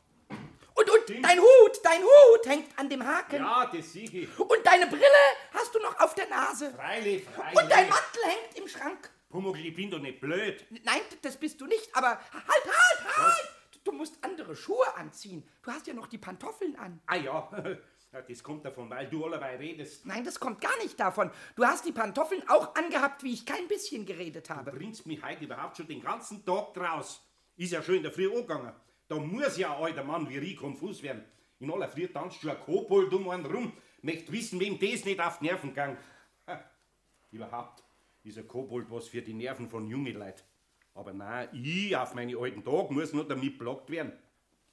Und, 0.75 0.91
und 0.91 1.25
dein 1.25 1.39
Hut, 1.39 1.81
dein 1.85 2.03
Hut 2.03 2.47
hängt 2.47 2.77
an 2.77 2.89
dem 2.89 3.07
Haken. 3.07 3.37
Ja, 3.37 3.71
das 3.73 3.93
sehe 3.93 4.09
ich. 4.11 4.39
Und 4.39 4.67
deine 4.67 4.89
Brille 4.89 5.05
hast 5.53 5.73
du 5.73 5.79
noch 5.79 6.01
auf 6.01 6.15
der 6.17 6.29
Nase. 6.29 6.73
Freilich, 6.73 7.25
freilich. 7.25 7.63
Und 7.63 7.71
dein 7.71 7.89
Mantel 7.89 8.23
hängt 8.25 8.59
im 8.59 8.67
Schrank. 8.67 9.11
Pummugel, 9.29 9.67
ich 9.67 9.75
bin 9.75 9.91
doch 9.91 10.01
nicht 10.01 10.21
blöd. 10.21 10.67
Nein, 10.85 11.01
das 11.23 11.37
bist 11.37 11.61
du 11.61 11.67
nicht, 11.67 11.95
aber 11.95 12.09
halt, 12.09 12.65
halt, 12.65 13.17
halt! 13.17 13.51
Du 13.85 13.93
musst 13.93 14.17
andere 14.23 14.57
Schuhe 14.57 14.97
anziehen. 14.97 15.47
Du 15.63 15.71
hast 15.71 15.87
ja 15.87 15.95
noch 15.95 16.07
die 16.07 16.19
Pantoffeln 16.19 16.75
an. 16.77 17.01
Ah 17.07 17.17
ja. 17.17 17.51
ja, 18.15 18.23
das 18.23 18.43
kommt 18.43 18.65
davon, 18.65 18.89
weil 18.89 19.09
du 19.09 19.25
allerweil 19.25 19.57
redest. 19.57 20.07
Nein, 20.07 20.23
das 20.25 20.39
kommt 20.39 20.61
gar 20.61 20.77
nicht 20.79 20.99
davon. 21.01 21.31
Du 21.57 21.65
hast 21.65 21.85
die 21.85 21.93
Pantoffeln 21.93 22.43
auch 22.49 22.75
angehabt, 22.77 23.25
wie 23.25 23.33
ich 23.33 23.45
kein 23.45 23.67
bisschen 23.67 24.07
geredet 24.07 24.51
habe. 24.51 24.71
Bringst 24.71 25.05
mich 25.07 25.23
heute 25.25 25.45
überhaupt 25.45 25.77
schon 25.77 25.89
den 25.89 26.01
ganzen 26.01 26.45
Tag 26.45 26.75
draus. 26.75 27.27
Ist 27.57 27.73
ja 27.73 27.83
schon 27.83 27.97
in 27.97 28.05
der 28.05 28.13
Früh 28.13 28.31
angegangen. 28.31 28.73
Da 29.09 29.17
muss 29.17 29.59
ja 29.59 29.77
ein 29.77 29.83
alter 29.83 30.05
Mann 30.05 30.29
wie 30.29 30.39
ich 30.39 30.57
konfus 30.57 31.03
werden. 31.03 31.25
In 31.59 31.73
aller 31.73 31.89
Früh 31.89 32.07
tanzt 32.07 32.41
schon 32.41 32.51
ein 32.51 32.61
Kobold 32.61 33.13
um 33.13 33.29
einen 33.29 33.47
rum. 33.47 33.73
Möcht 34.03 34.31
wissen, 34.31 34.61
wem 34.61 34.79
das 34.79 35.05
nicht 35.05 35.21
auf 35.21 35.41
die 35.41 35.47
Nerven 35.47 35.75
gang. 35.75 35.99
Ha, 36.47 36.63
Überhaupt 37.33 37.83
ist 38.23 38.39
ein 38.39 38.47
Kobold 38.47 38.91
was 38.91 39.09
für 39.09 39.23
die 39.23 39.35
Nerven 39.35 39.69
von 39.69 39.89
jungen 39.89 40.15
Leuten. 40.15 40.43
Aber 40.95 41.13
nein, 41.13 41.49
ich 41.53 41.97
auf 41.97 42.15
meine 42.15 42.37
alten 42.39 42.63
Tage 42.63 42.93
muss 42.95 43.13
nur 43.13 43.27
damit 43.27 43.59
blockt 43.59 43.91
werden. 43.91 44.13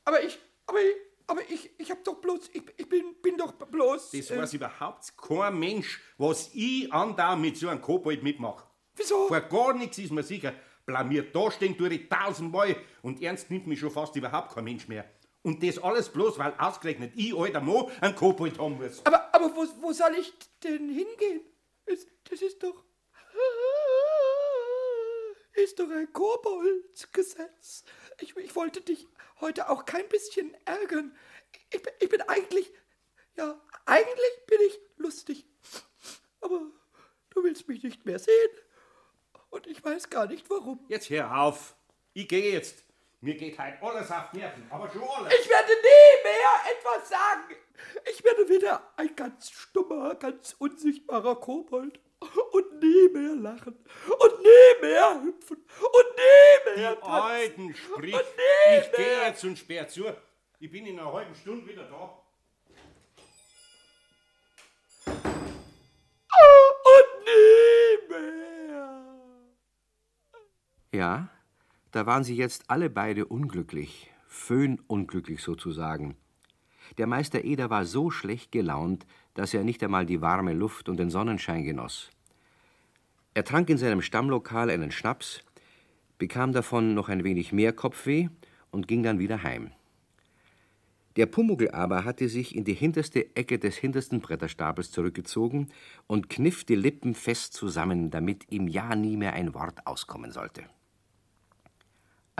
Aber 0.05 0.23
ich, 0.23 0.37
aber 0.67 0.79
ich, 0.79 0.95
aber 1.31 1.41
ich, 1.49 1.69
ich 1.79 1.89
hab 1.89 2.03
doch 2.03 2.15
bloß, 2.15 2.49
ich, 2.53 2.63
ich 2.77 2.89
bin 2.89 3.15
doch 3.41 3.53
bloß. 3.53 4.11
Das 4.11 4.31
äh, 4.31 4.37
weiß 4.37 4.53
überhaupt 4.53 5.17
kein 5.17 5.59
Mensch, 5.59 5.99
was 6.17 6.51
ich 6.53 6.91
andauernd 6.93 7.41
mit 7.41 7.57
so 7.57 7.67
einem 7.67 7.81
Kobold 7.81 8.23
mitmache. 8.23 8.65
Wieso? 8.95 9.27
Vor 9.27 9.41
gar 9.41 9.73
nichts 9.73 9.97
ist 9.97 10.11
mir 10.11 10.23
sicher. 10.23 10.53
Blamiert 10.85 11.35
da 11.35 11.51
stehen 11.51 11.77
tue 11.77 11.89
ich 11.89 12.09
tausendmal 12.09 12.75
und 13.01 13.21
ernst 13.21 13.49
nimmt 13.49 13.67
mich 13.67 13.79
schon 13.79 13.91
fast 13.91 14.15
überhaupt 14.15 14.53
kein 14.53 14.63
Mensch 14.63 14.87
mehr. 14.87 15.05
Und 15.43 15.63
das 15.63 15.79
alles 15.79 16.09
bloß, 16.09 16.37
weil 16.37 16.53
ausgerechnet 16.57 17.13
ich, 17.15 17.35
alter 17.35 17.61
Mo, 17.61 17.89
einen 17.99 18.15
Kobold 18.15 18.59
haben 18.59 18.77
muss. 18.77 19.03
Aber, 19.05 19.33
aber 19.33 19.55
wo, 19.55 19.65
wo 19.81 19.91
soll 19.91 20.15
ich 20.19 20.31
denn 20.63 20.89
hingehen? 20.89 21.41
Es, 21.85 22.05
das 22.29 22.41
ist 22.41 22.61
doch. 22.61 22.83
Ist 25.53 25.79
doch 25.79 25.89
ein 25.89 26.11
Koboldsgesetz. 26.13 27.83
Ich, 28.19 28.35
ich 28.37 28.55
wollte 28.55 28.81
dich 28.81 29.07
heute 29.41 29.69
auch 29.69 29.85
kein 29.85 30.07
bisschen 30.09 30.55
ärgern. 30.65 31.15
Ich, 31.71 31.81
ich 31.99 32.09
bin 32.09 32.21
eigentlich. 32.21 32.71
Ja, 33.35 33.59
eigentlich 33.85 34.45
bin 34.47 34.59
ich 34.67 34.79
lustig. 34.97 35.45
Aber 36.41 36.61
du 37.29 37.43
willst 37.43 37.67
mich 37.67 37.83
nicht 37.83 38.05
mehr 38.05 38.19
sehen. 38.19 38.49
Und 39.49 39.67
ich 39.67 39.83
weiß 39.83 40.09
gar 40.09 40.27
nicht 40.27 40.49
warum. 40.49 40.83
Jetzt 40.87 41.09
hör 41.09 41.41
auf. 41.41 41.75
Ich 42.13 42.27
gehe 42.27 42.53
jetzt. 42.53 42.83
Mir 43.21 43.35
geht 43.35 43.59
halt 43.59 43.81
alles 43.83 44.09
auf 44.09 44.33
Nerven, 44.33 44.65
aber 44.71 44.89
schon 44.89 45.03
alles. 45.03 45.33
Ich 45.39 45.47
werde 45.49 45.67
nie 45.71 46.23
mehr 46.23 46.71
etwas 46.71 47.09
sagen. 47.09 47.55
Ich 48.11 48.23
werde 48.23 48.49
wieder 48.49 48.93
ein 48.97 49.15
ganz 49.15 49.51
stummer, 49.51 50.15
ganz 50.15 50.55
unsichtbarer 50.57 51.35
Kobold. 51.35 51.99
Und 52.51 52.79
nie 52.79 53.09
mehr 53.09 53.35
lachen. 53.35 53.75
Und 54.07 54.41
nie 54.41 54.81
mehr 54.81 55.21
hüpfen. 55.23 55.57
Und 55.57 56.15
nie 56.15 56.75
mehr 56.75 56.95
Die 56.95 57.01
tanzen. 57.01 57.11
Alten 57.11 57.75
sprich. 57.75 58.15
Ich 58.79 58.91
gehe 58.91 59.25
jetzt 59.25 59.43
und 59.43 59.57
sperr 59.57 59.87
zu. 59.87 60.05
Ich 60.59 60.69
bin 60.71 60.85
in 60.85 60.99
einer 60.99 61.11
halben 61.11 61.33
Stunde 61.33 61.67
wieder 61.67 61.83
da. 61.85 62.20
Ja, 70.93 71.29
da 71.91 72.05
waren 72.05 72.25
sie 72.25 72.35
jetzt 72.35 72.69
alle 72.69 72.89
beide 72.89 73.25
unglücklich, 73.25 74.11
föhnunglücklich 74.27 75.41
sozusagen. 75.41 76.15
Der 76.97 77.07
Meister 77.07 77.45
Eder 77.45 77.69
war 77.69 77.85
so 77.85 78.11
schlecht 78.11 78.51
gelaunt, 78.51 79.05
dass 79.33 79.53
er 79.53 79.63
nicht 79.63 79.81
einmal 79.83 80.05
die 80.05 80.19
warme 80.19 80.53
Luft 80.53 80.89
und 80.89 80.97
den 80.97 81.09
Sonnenschein 81.09 81.63
genoss. 81.63 82.09
Er 83.33 83.45
trank 83.45 83.69
in 83.69 83.77
seinem 83.77 84.01
Stammlokal 84.01 84.69
einen 84.69 84.91
Schnaps, 84.91 85.45
bekam 86.17 86.51
davon 86.51 86.93
noch 86.93 87.07
ein 87.07 87.23
wenig 87.23 87.53
mehr 87.53 87.71
Kopfweh 87.71 88.27
und 88.71 88.89
ging 88.89 89.03
dann 89.03 89.19
wieder 89.19 89.43
heim. 89.43 89.71
Der 91.15 91.25
Pumuckl 91.25 91.71
aber 91.71 92.03
hatte 92.03 92.27
sich 92.27 92.55
in 92.55 92.65
die 92.65 92.73
hinterste 92.73 93.35
Ecke 93.35 93.59
des 93.59 93.77
hintersten 93.77 94.19
Bretterstapels 94.19 94.91
zurückgezogen 94.91 95.67
und 96.07 96.29
kniff 96.29 96.65
die 96.65 96.75
Lippen 96.75 97.15
fest 97.15 97.53
zusammen, 97.53 98.11
damit 98.11 98.51
ihm 98.51 98.67
ja 98.67 98.95
nie 98.95 99.15
mehr 99.15 99.33
ein 99.33 99.53
Wort 99.53 99.87
auskommen 99.87 100.31
sollte. 100.31 100.63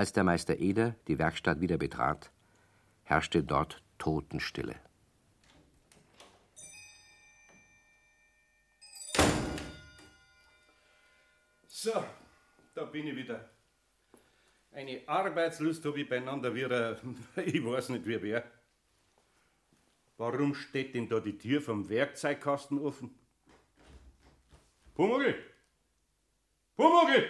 Als 0.01 0.13
der 0.13 0.23
Meister 0.23 0.57
Eder 0.57 0.95
die 1.07 1.19
Werkstatt 1.19 1.61
wieder 1.61 1.77
betrat, 1.77 2.31
herrschte 3.03 3.43
dort 3.43 3.83
Totenstille. 3.99 4.75
So, 11.67 12.03
da 12.73 12.85
bin 12.85 13.09
ich 13.09 13.15
wieder. 13.15 13.47
Eine 14.71 15.07
Arbeitslust 15.07 15.85
habe 15.85 16.01
ich 16.01 16.09
beieinander 16.09 16.55
wie 16.55 16.65
ein, 16.65 16.97
ich 17.35 17.63
weiß 17.63 17.89
nicht 17.89 18.07
wie 18.07 18.23
wer. 18.23 18.43
Warum 20.17 20.55
steht 20.55 20.95
denn 20.95 21.09
da 21.09 21.19
die 21.19 21.37
Tür 21.37 21.61
vom 21.61 21.87
Werkzeugkasten 21.87 22.79
offen? 22.79 23.13
Pumuckl! 24.95 25.35
Pumuckl! 26.75 27.29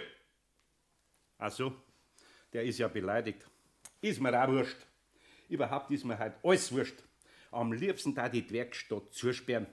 Ach 1.36 1.52
so, 1.52 1.76
der 2.52 2.64
ist 2.64 2.78
ja 2.78 2.88
beleidigt. 2.88 3.46
Ist 4.00 4.20
mir 4.20 4.40
auch 4.42 4.48
wurscht. 4.48 4.76
Überhaupt 5.48 5.90
ist 5.90 6.04
mir 6.04 6.18
halt 6.18 6.34
alles 6.42 6.72
wurscht. 6.72 7.02
Am 7.50 7.72
liebsten 7.72 8.14
da 8.14 8.28
die 8.28 8.48
Werkstatt 8.50 9.12
zusperren. 9.12 9.66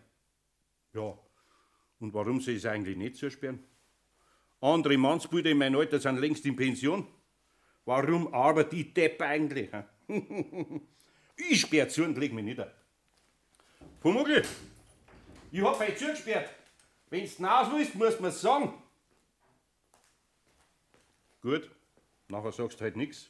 Ja, 0.93 1.17
und 1.99 2.13
warum 2.13 2.41
soll 2.41 2.55
ich 2.55 2.63
es 2.63 2.65
eigentlich 2.65 2.97
nicht 2.97 3.15
zusperren? 3.15 3.63
Andere 4.61 4.97
Mannsbrüder 4.97 5.51
in 5.51 5.57
meinem 5.57 5.79
Alter 5.79 5.99
sind 5.99 6.19
längst 6.19 6.45
in 6.45 6.55
Pension. 6.55 7.07
Warum 7.85 8.33
arbeite 8.33 8.75
ich 8.75 8.93
Depp 8.93 9.21
eigentlich? 9.21 9.69
ich 11.37 11.61
sperr 11.61 11.87
zu 11.87 12.03
und 12.03 12.17
leg 12.17 12.33
mich 12.33 12.43
nieder. 12.43 12.73
Pumuckl, 14.01 14.43
ich 15.51 15.61
hab 15.61 15.79
euch 15.79 15.97
zugesperrt. 15.97 16.49
Wenn's 17.09 17.37
hinaus 17.37 17.71
willst, 17.71 17.95
musst 17.95 18.21
mir's 18.21 18.41
sagen. 18.41 18.73
Gut, 21.41 21.71
nachher 22.29 22.51
sagst 22.51 22.79
du 22.79 22.83
halt 22.83 22.95
nix. 22.95 23.29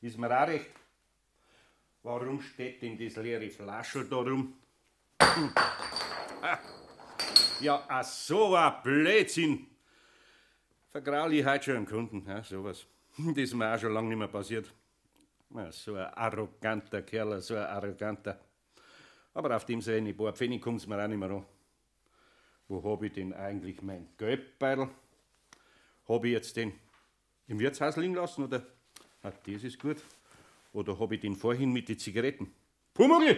Ist 0.00 0.18
mir 0.18 0.28
auch 0.28 0.46
recht. 0.46 0.70
Warum 2.02 2.40
steht 2.40 2.82
denn 2.82 2.98
das 2.98 3.16
leere 3.16 3.48
Flaschel 3.48 4.08
da 4.08 4.16
rum? 4.16 4.54
Ja, 7.60 7.84
ach 7.86 8.02
so 8.02 8.56
ein 8.56 8.72
Blödsinn. 8.82 9.68
Vergraul 10.90 11.32
ich 11.32 11.46
heute 11.46 11.64
schon 11.64 11.76
einen 11.76 11.86
Kunden, 11.86 12.24
ja, 12.26 12.42
sowas. 12.42 12.84
Das 13.16 13.36
ist 13.36 13.54
mir 13.54 13.72
auch 13.72 13.78
schon 13.78 13.94
lange 13.94 14.08
nicht 14.08 14.18
mehr 14.18 14.26
passiert. 14.26 14.74
Ja, 15.50 15.70
so 15.70 15.94
ein 15.94 16.06
arroganter 16.06 17.02
Kerl, 17.02 17.40
so 17.40 17.54
ein 17.54 17.62
arroganter. 17.62 18.40
Aber 19.32 19.54
auf 19.54 19.64
dem 19.64 19.80
seine 19.80 20.12
paar 20.12 20.32
Pfennig 20.32 20.60
kommt's 20.60 20.88
mir 20.88 21.02
auch 21.02 21.06
nicht 21.06 21.18
mehr 21.18 21.30
an. 21.30 21.46
Wo 22.66 22.82
hab 22.82 23.02
ich 23.04 23.12
denn 23.12 23.32
eigentlich 23.32 23.80
mein 23.80 24.08
Geldbeutel? 24.18 24.88
Hab 26.08 26.24
ich 26.24 26.32
jetzt 26.32 26.56
den 26.56 26.72
im 27.48 27.58
Wirtshaus 27.58 27.96
liegen 27.96 28.14
lassen, 28.14 28.44
oder? 28.44 28.66
Ah, 29.22 29.30
das 29.46 29.62
ist 29.64 29.78
gut. 29.80 30.02
Oder 30.72 30.98
hab 30.98 31.12
ich 31.12 31.20
den 31.20 31.36
vorhin 31.36 31.72
mit 31.72 31.88
den 31.88 31.98
Zigaretten? 31.98 32.52
Pumuckl! 32.94 33.36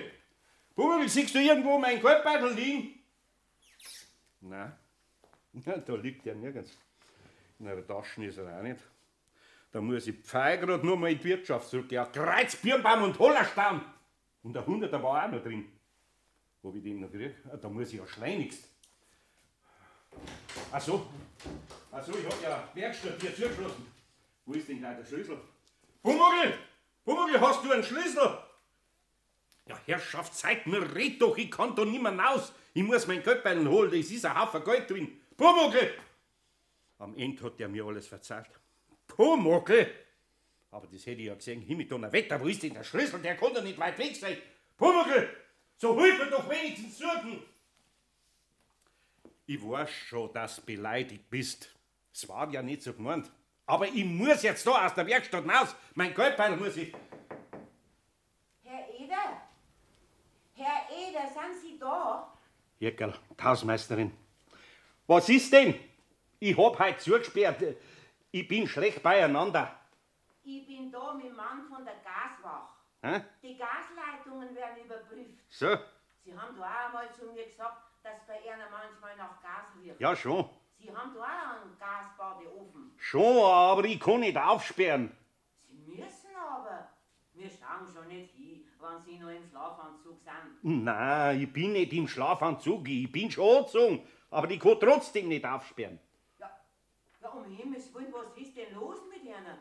Pumuckl, 0.74 1.08
siehst 1.08 1.34
du 1.34 1.38
irgendwo 1.40 1.78
mein 1.78 2.00
Geldbeutel 2.00 2.52
liegen? 2.54 3.00
Nein. 4.40 4.72
Ja, 5.64 5.78
da 5.78 5.94
liegt 5.94 6.26
er 6.26 6.34
nirgends. 6.34 6.76
In 7.60 7.68
einer 7.68 7.86
Tasche 7.86 8.24
ist 8.24 8.38
er 8.38 8.58
auch 8.58 8.62
nicht. 8.64 8.80
Da 9.70 9.80
muss 9.80 10.04
ich 10.08 10.16
Pfeil 10.18 10.58
grad 10.58 10.82
nur 10.82 10.96
mal 10.96 11.12
in 11.12 11.18
die 11.18 11.24
Wirtschaft 11.24 11.68
zurück. 11.68 11.92
Ja, 11.92 12.06
Kreuz, 12.06 12.56
Birnbaum 12.56 13.04
und 13.04 13.18
Hollerstamm. 13.20 13.84
Und 14.42 14.52
der 14.52 14.66
Hunderter 14.66 15.00
war 15.00 15.24
auch 15.24 15.30
noch 15.30 15.40
drin. 15.44 15.66
Wo 16.60 16.74
ich 16.74 16.82
den 16.82 17.00
noch 17.00 17.10
krieg? 17.12 17.34
Ah, 17.52 17.56
Da 17.56 17.68
muss 17.68 17.92
ich 17.92 18.00
ja 18.00 18.06
schleunigst. 18.06 18.68
Ach 20.72 20.80
so. 20.80 21.06
Ach 21.92 22.04
so, 22.04 22.12
ich 22.18 22.26
hab 22.26 22.42
ja 22.42 22.68
Werkstatt 22.74 23.20
hier 23.20 23.34
zugeschlossen. 23.34 23.86
Wo 24.46 24.52
ist 24.54 24.68
denn 24.68 24.78
gleich 24.78 24.96
der 24.96 25.04
Schlüssel? 25.04 25.38
Pumuckl! 26.02 26.54
Pumuckl, 27.04 27.40
hast 27.40 27.64
du 27.64 27.72
einen 27.72 27.84
Schlüssel? 27.84 28.38
Ja, 29.66 29.78
Herrschaft, 29.86 30.34
seid 30.34 30.66
mir 30.66 30.94
red 30.94 31.20
doch, 31.22 31.36
ich 31.38 31.50
kann 31.50 31.74
da 31.74 31.84
nimmer 31.84 32.18
raus. 32.18 32.52
Ich 32.74 32.82
muss 32.82 33.06
mein 33.06 33.22
Geldbein 33.22 33.66
holen, 33.68 33.90
da 33.90 33.96
ist 33.96 34.24
ein 34.24 34.38
Haufen 34.38 34.64
Geld 34.64 34.90
drin. 34.90 35.20
Pumuckl! 35.36 35.94
Am 36.98 37.16
Ende 37.16 37.42
hat 37.44 37.58
der 37.58 37.68
mir 37.68 37.84
alles 37.84 38.06
verzeiht. 38.06 38.50
Pumuckl! 39.06 39.90
Aber 40.70 40.86
das 40.88 41.06
hätte 41.06 41.20
ich 41.20 41.28
ja 41.28 41.34
gesehen. 41.34 41.62
Himmel 41.62 41.86
Donnerwetter, 41.86 42.40
wo 42.40 42.46
ist 42.46 42.62
denn 42.62 42.74
der 42.74 42.84
Schlüssel? 42.84 43.20
Der 43.20 43.36
kann 43.36 43.54
doch 43.54 43.62
nicht 43.62 43.78
weit 43.78 43.96
weg 43.98 44.16
sein. 44.16 44.36
Pumuckl! 44.76 45.28
So 45.76 45.98
hilf 46.00 46.18
mir 46.18 46.30
doch 46.30 46.48
wenigstens 46.50 46.98
suchen! 46.98 47.42
Ich 49.46 49.62
weiß 49.62 49.90
schon, 49.90 50.32
dass 50.32 50.56
du 50.56 50.62
beleidigt 50.62 51.28
bist. 51.28 51.68
Es 52.12 52.26
war 52.28 52.50
ja 52.50 52.62
nicht 52.62 52.82
so 52.82 52.94
gemeint. 52.94 53.30
Aber 53.66 53.86
ich 53.86 54.04
muss 54.04 54.42
jetzt 54.42 54.66
da 54.66 54.86
aus 54.86 54.94
der 54.94 55.06
Werkstatt 55.06 55.46
raus. 55.46 55.74
Mein 55.94 56.14
Geldbein 56.14 56.58
muss 56.58 56.76
ich. 56.76 56.94
Herr 58.62 58.88
Eder? 58.98 59.42
Herr 60.54 60.88
Eder, 60.90 61.26
sind 61.28 61.60
Sie 61.60 61.78
da? 61.78 62.32
Jäckerl, 62.78 63.14
Hausmeisterin. 63.42 64.12
Was 65.06 65.28
ist 65.28 65.52
denn? 65.52 65.78
Ich 66.38 66.56
hab 66.56 66.78
heut 66.78 67.00
zugesperrt. 67.00 67.62
Ich 68.30 68.48
bin 68.48 68.66
schlecht 68.66 69.02
beieinander. 69.02 69.78
Ich 70.42 70.66
bin 70.66 70.90
da 70.90 71.14
mit 71.14 71.26
dem 71.26 71.36
Mann 71.36 71.66
von 71.68 71.84
der 71.84 71.96
Gaswach. 71.96 72.68
Hä? 73.02 73.22
Die 73.42 73.56
Gasleitungen 73.56 74.54
werden 74.54 74.84
überprüft. 74.84 75.40
So? 75.48 75.76
Sie 76.24 76.36
haben 76.36 76.56
da 76.56 76.62
auch 76.62 76.86
einmal 76.86 77.12
zu 77.12 77.26
mir 77.32 77.44
gesagt, 77.44 77.83
dass 78.04 78.26
bei 78.26 78.38
Ihnen 78.40 78.70
manchmal 78.70 79.16
nach 79.16 79.40
Gas 79.40 79.74
riecht. 79.80 79.98
Ja, 79.98 80.14
schon. 80.14 80.48
Sie 80.78 80.94
haben 80.94 81.14
da 81.14 81.20
auch 81.20 81.62
einen 81.62 81.78
Gasbadeofen. 81.78 82.92
Schon, 82.98 83.42
aber 83.44 83.84
ich 83.84 83.98
kann 83.98 84.20
nicht 84.20 84.36
aufsperren. 84.36 85.16
Sie 85.66 85.78
müssen 85.78 86.36
aber. 86.36 86.90
Wir 87.32 87.50
schauen 87.50 87.88
schon 87.92 88.06
nicht 88.08 88.34
hin, 88.34 88.64
wenn 88.78 89.02
Sie 89.02 89.18
noch 89.18 89.30
im 89.30 89.48
Schlafanzug 89.48 90.20
sind. 90.20 90.84
Nein, 90.84 91.40
ich 91.40 91.52
bin 91.52 91.72
nicht 91.72 91.92
im 91.94 92.06
Schlafanzug. 92.06 92.86
Ich 92.88 93.10
bin 93.10 93.30
schon 93.30 93.56
angezogen. 93.56 94.06
Aber 94.30 94.50
ich 94.50 94.60
kann 94.60 94.78
trotzdem 94.78 95.28
nicht 95.28 95.44
aufsperren. 95.44 95.98
Ja, 96.38 96.50
ja, 97.22 97.28
um 97.30 97.44
Himmels 97.44 97.92
Willen, 97.94 98.12
was 98.12 98.36
ist 98.36 98.56
denn 98.56 98.74
los 98.74 98.98
mit 99.08 99.24
Ihnen? 99.24 99.58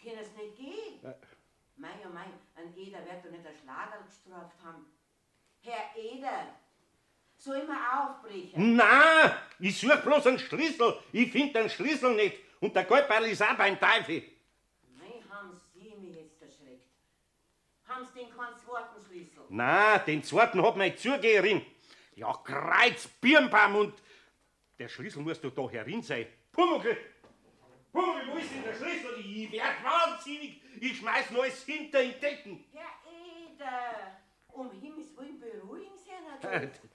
Können 0.00 0.18
es 0.20 0.36
nicht 0.36 0.56
gehen? 0.56 1.14
Mei, 1.76 1.88
oh 2.06 2.12
mei, 2.12 2.26
ein 2.56 2.76
Eder 2.76 3.04
wird 3.04 3.24
doch 3.24 3.30
nicht 3.30 3.46
ein 3.46 3.54
Schlager 3.54 4.02
gestraft 4.04 4.62
haben. 4.62 4.86
Herr 5.60 5.96
Eder, 5.96 6.54
soll 7.44 7.64
man 7.66 7.76
aufbrechen? 7.76 8.76
Nein, 8.76 9.32
ich 9.60 9.78
suche 9.78 9.98
bloß 9.98 10.26
einen 10.26 10.38
Schlüssel. 10.38 10.98
Ich 11.12 11.30
finde 11.30 11.60
den 11.60 11.70
Schlüssel 11.70 12.14
nicht. 12.14 12.36
Und 12.60 12.74
der 12.74 12.84
Geldbeil 12.84 13.24
ist 13.26 13.42
auch 13.42 13.54
beim 13.54 13.78
Teufel. 13.78 14.22
Mei, 14.96 15.22
haben 15.30 15.60
Sie 15.74 15.94
mich 15.96 16.16
jetzt 16.16 16.40
erschreckt. 16.40 16.88
Haben 17.86 18.06
Sie 18.06 18.20
den 18.20 18.30
keinen 18.34 18.56
zweiten 18.56 19.04
Schlüssel? 19.06 19.42
Nein, 19.50 20.00
den 20.06 20.24
zweiten 20.24 20.62
hat 20.62 20.76
meine 20.76 20.96
Zugeherin. 20.96 21.64
Ja, 22.16 22.32
Kreuz, 22.32 23.06
Birnbaum 23.20 23.76
und... 23.76 23.94
Der 24.78 24.88
Schlüssel 24.88 25.22
muss 25.22 25.40
doch 25.40 25.54
da 25.54 25.68
herin 25.70 26.02
sein. 26.02 26.26
Pumuckl! 26.50 26.96
Pumuckl, 27.92 28.26
wo 28.28 28.38
ist 28.38 28.50
denn 28.52 28.64
der 28.64 28.74
Schlüssel? 28.74 29.20
Ich 29.20 29.52
werd 29.52 29.84
wahnsinnig. 29.84 30.60
Ich 30.80 30.96
schmeiß 30.98 31.30
nur 31.30 31.44
alles 31.44 31.62
hinter 31.64 32.02
in 32.02 32.18
Decken. 32.18 32.64
Herr 32.72 32.90
Eder, 33.06 34.16
um 34.48 34.70
Himmels 34.80 35.16
Willen 35.16 35.38
beruhigen 35.38 35.96
Sie 35.96 36.10
doch. 36.42 36.50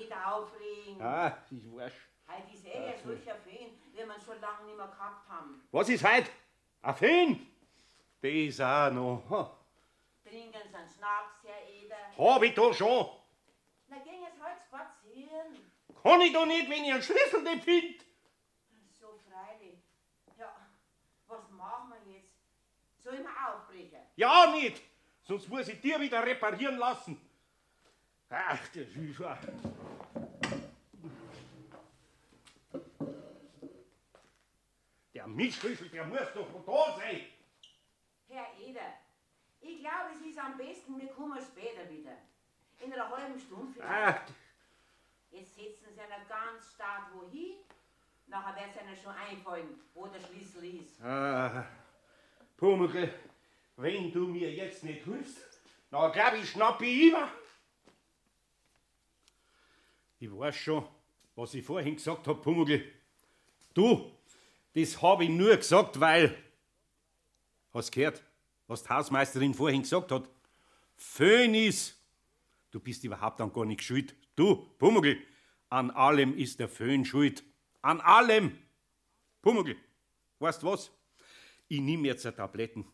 Nicht 0.00 0.12
aufregen. 0.12 1.02
Ah, 1.02 1.36
ich 1.50 1.76
weiß. 1.76 1.92
Heute 2.26 2.54
ist 2.54 2.64
eh 2.64 2.86
ja 2.86 2.96
solcher 2.96 3.34
Fan, 3.34 3.70
wie 3.92 3.98
wir 3.98 4.20
schon 4.24 4.40
lange 4.40 4.64
nicht 4.64 4.76
mehr 4.78 4.86
gehabt 4.86 5.28
haben. 5.28 5.62
Was 5.70 5.88
ist 5.90 6.02
heute? 6.02 6.30
Ein 6.80 6.94
Föhn? 6.94 7.46
Das 8.22 8.60
auch 8.60 8.92
noch. 8.92 9.56
Trinken 10.24 10.52
Sie 10.70 10.74
einen 10.74 10.88
Schnaps, 10.88 11.44
Herr 11.44 11.68
Eder. 11.68 11.96
Hab 12.16 12.42
ich 12.42 12.54
da 12.54 12.72
schon. 12.72 13.10
Na, 13.88 13.98
gehen 13.98 14.22
jetzt 14.22 14.40
halt 14.42 14.58
spazieren. 14.66 15.58
Kann 16.02 16.20
ich 16.22 16.32
doch 16.32 16.46
nicht, 16.46 16.70
wenn 16.70 16.84
ich 16.84 16.92
einen 16.92 17.02
Schlüssel 17.02 17.42
nicht 17.42 17.64
finde. 17.64 18.04
So 18.98 19.18
freilich. 19.28 19.80
Ja, 20.38 20.56
was 21.26 21.50
machen 21.50 21.92
wir 21.92 22.14
jetzt? 22.14 22.32
Sollen 23.02 23.22
wir 23.22 23.54
aufbrechen? 23.54 24.00
Ja, 24.16 24.50
nicht. 24.50 24.80
Sonst 25.24 25.46
muss 25.48 25.68
ich 25.68 25.78
dir 25.78 26.00
wieder 26.00 26.24
reparieren 26.24 26.78
lassen. 26.78 27.20
Ach, 28.30 28.68
das 28.68 28.86
ist 28.86 29.20
ja... 35.36 35.92
Der 35.92 36.04
muss 36.06 36.32
doch 36.34 36.64
da 36.66 36.98
sein. 36.98 37.20
Herr 38.28 38.46
Eder, 38.60 38.94
ich 39.60 39.80
glaube, 39.80 40.10
es 40.14 40.26
ist 40.26 40.38
am 40.38 40.56
besten, 40.56 41.00
wir 41.00 41.08
kommen 41.08 41.40
später 41.40 41.88
wieder. 41.90 42.16
In 42.80 42.92
einer 42.92 43.10
halben 43.10 43.38
Stunde 43.38 43.72
vielleicht. 43.74 43.90
Ach, 43.90 44.22
Jetzt 45.32 45.54
setzen 45.54 45.86
Sie 45.94 46.00
einer 46.00 46.24
ganz 46.24 46.72
stark 46.74 47.14
wohin. 47.14 47.56
Nachher 48.26 48.54
wird 48.56 48.74
es 48.74 48.82
Ihnen 48.82 48.96
schon 48.96 49.12
einfallen, 49.14 49.80
wo 49.94 50.06
der 50.06 50.20
Schlüssel 50.20 50.64
ist. 50.82 51.00
ah, 51.02 51.66
Pumuckl, 52.56 53.12
wenn 53.76 54.12
du 54.12 54.26
mir 54.26 54.52
jetzt 54.52 54.84
nicht 54.84 55.04
hilfst, 55.04 55.60
dann 55.90 56.12
glaub 56.12 56.34
ich, 56.34 56.50
schnapp 56.50 56.80
ich 56.82 57.08
immer. 57.08 57.28
Ich 60.18 60.30
weiß 60.30 60.54
schon, 60.56 60.86
was 61.34 61.54
ich 61.54 61.64
vorhin 61.64 61.96
gesagt 61.96 62.26
hab, 62.26 62.42
Pumuckl. 62.42 62.92
Du, 63.72 64.12
das 64.74 65.00
hab 65.02 65.20
ich 65.20 65.30
nur 65.30 65.56
gesagt, 65.56 66.00
weil... 66.00 66.36
Hast 67.72 67.92
gehört, 67.92 68.22
was 68.66 68.82
die 68.82 68.88
Hausmeisterin 68.88 69.54
vorhin 69.54 69.82
gesagt 69.82 70.10
hat? 70.12 70.28
Phönis! 70.96 71.96
Du 72.70 72.80
bist 72.80 73.02
überhaupt 73.04 73.40
an 73.40 73.52
gar 73.52 73.64
nicht 73.64 73.82
schuld. 73.82 74.14
Du, 74.36 74.56
Pumuckl, 74.78 75.18
an 75.68 75.90
allem 75.90 76.36
ist 76.36 76.60
der 76.60 76.68
Föhn 76.68 77.04
schuld. 77.04 77.42
An 77.82 78.00
allem! 78.00 78.56
Pumuckl, 79.42 79.76
weißt 80.38 80.62
was? 80.64 80.90
Ich 81.68 81.80
nehm 81.80 82.04
jetzt 82.04 82.26
eine 82.26 82.36
Tabletten. 82.36 82.84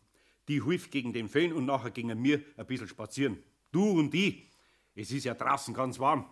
Die 0.47 0.63
hilft 0.63 0.91
gegen 0.91 1.11
den 1.13 1.27
Föhn 1.27 1.51
und 1.51 1.65
nachher 1.65 1.91
gingen 1.91 2.23
wir 2.23 2.41
ein 2.55 2.65
bisschen 2.65 2.87
spazieren. 2.87 3.43
Du 3.71 3.99
und 3.99 4.13
ich. 4.13 4.47
Es 4.95 5.11
ist 5.11 5.25
ja 5.25 5.33
draußen 5.33 5.73
ganz 5.73 5.99
warm. 5.99 6.27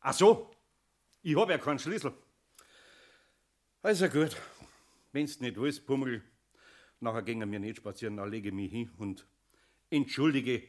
Ach 0.00 0.14
so, 0.14 0.50
ich 1.22 1.36
hab 1.36 1.50
ja 1.50 1.58
keinen 1.58 1.78
Schlüssel. 1.78 2.12
Also 3.84 4.08
gut, 4.08 4.36
wenn's 5.10 5.40
nicht 5.40 5.56
willst, 5.56 5.84
Pummel, 5.84 6.22
nachher 7.00 7.22
gingen 7.22 7.50
wir 7.50 7.58
nicht 7.58 7.78
spazieren, 7.78 8.16
dann 8.16 8.30
lege 8.30 8.50
ich 8.50 8.54
mich 8.54 8.70
hin 8.70 8.92
und 8.96 9.26
entschuldige, 9.90 10.62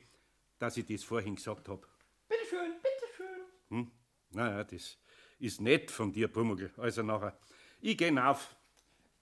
dass 0.57 0.77
ich 0.77 0.87
das 0.87 1.03
vorhin 1.03 1.35
gesagt 1.35 1.69
hab. 1.69 1.87
Bitte 2.27 2.43
schön, 2.49 2.71
bitte 2.81 3.13
schön. 3.15 3.91
Naja, 4.31 4.63
das 4.63 4.97
ist 5.37 5.61
nett 5.61 5.91
von 5.91 6.11
dir, 6.11 6.27
Pummel. 6.27 6.73
Also 6.77 7.03
nachher, 7.03 7.37
ich 7.81 7.95
geh 7.95 8.17
auf. 8.17 8.55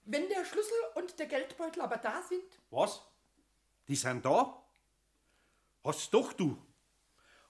Wenn 0.05 0.29
der 0.29 0.45
Schlüssel 0.45 0.77
und 0.95 1.19
der 1.19 1.25
Geldbeutel 1.25 1.81
aber 1.81 1.97
da 1.97 2.21
sind, 2.21 2.43
Was? 2.69 3.01
Die 3.89 3.95
sind 3.97 4.23
da? 4.23 4.63
Hast 5.83 6.13
doch 6.13 6.31
du. 6.31 6.57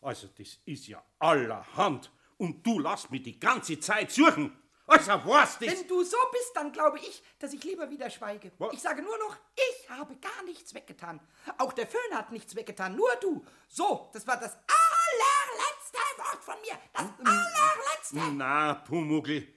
Also, 0.02 0.28
das 0.36 0.58
ist 0.66 0.88
ja 0.88 1.06
allerhand. 1.20 2.12
Und 2.38 2.66
du 2.66 2.80
lässt 2.80 3.12
mich 3.12 3.22
die 3.22 3.40
ganze 3.40 3.80
Zeit 3.80 4.12
suchen. 4.12 4.58
Also, 4.92 5.12
was 5.26 5.58
das? 5.58 5.70
wenn 5.70 5.88
du 5.88 6.04
so 6.04 6.18
bist, 6.34 6.52
dann 6.54 6.72
glaube 6.72 7.00
ich, 7.00 7.24
dass 7.40 7.54
ich 7.54 7.64
lieber 7.64 7.90
wieder 7.90 8.10
schweige. 8.10 8.52
Was? 8.58 8.74
Ich 8.74 8.82
sage 8.82 9.02
nur 9.02 9.18
noch, 9.20 9.38
ich 9.56 9.90
habe 9.90 10.18
gar 10.18 10.44
nichts 10.44 10.74
weggetan. 10.74 11.20
Auch 11.58 11.72
der 11.72 11.88
Föhn 11.88 12.14
hat 12.14 12.32
nichts 12.32 12.56
weggetan, 12.56 12.96
nur 12.96 13.10
du. 13.22 13.46
So, 13.70 14.10
das 14.14 14.28
war 14.28 14.38
das 14.38 14.54
allerletzte 14.54 15.98
Wort 16.18 16.44
von 16.44 16.56
mir. 16.62 16.78
Das 16.92 17.06
allerletzte. 17.26 18.36
Na, 18.36 18.74
Pumuckl, 18.74 19.48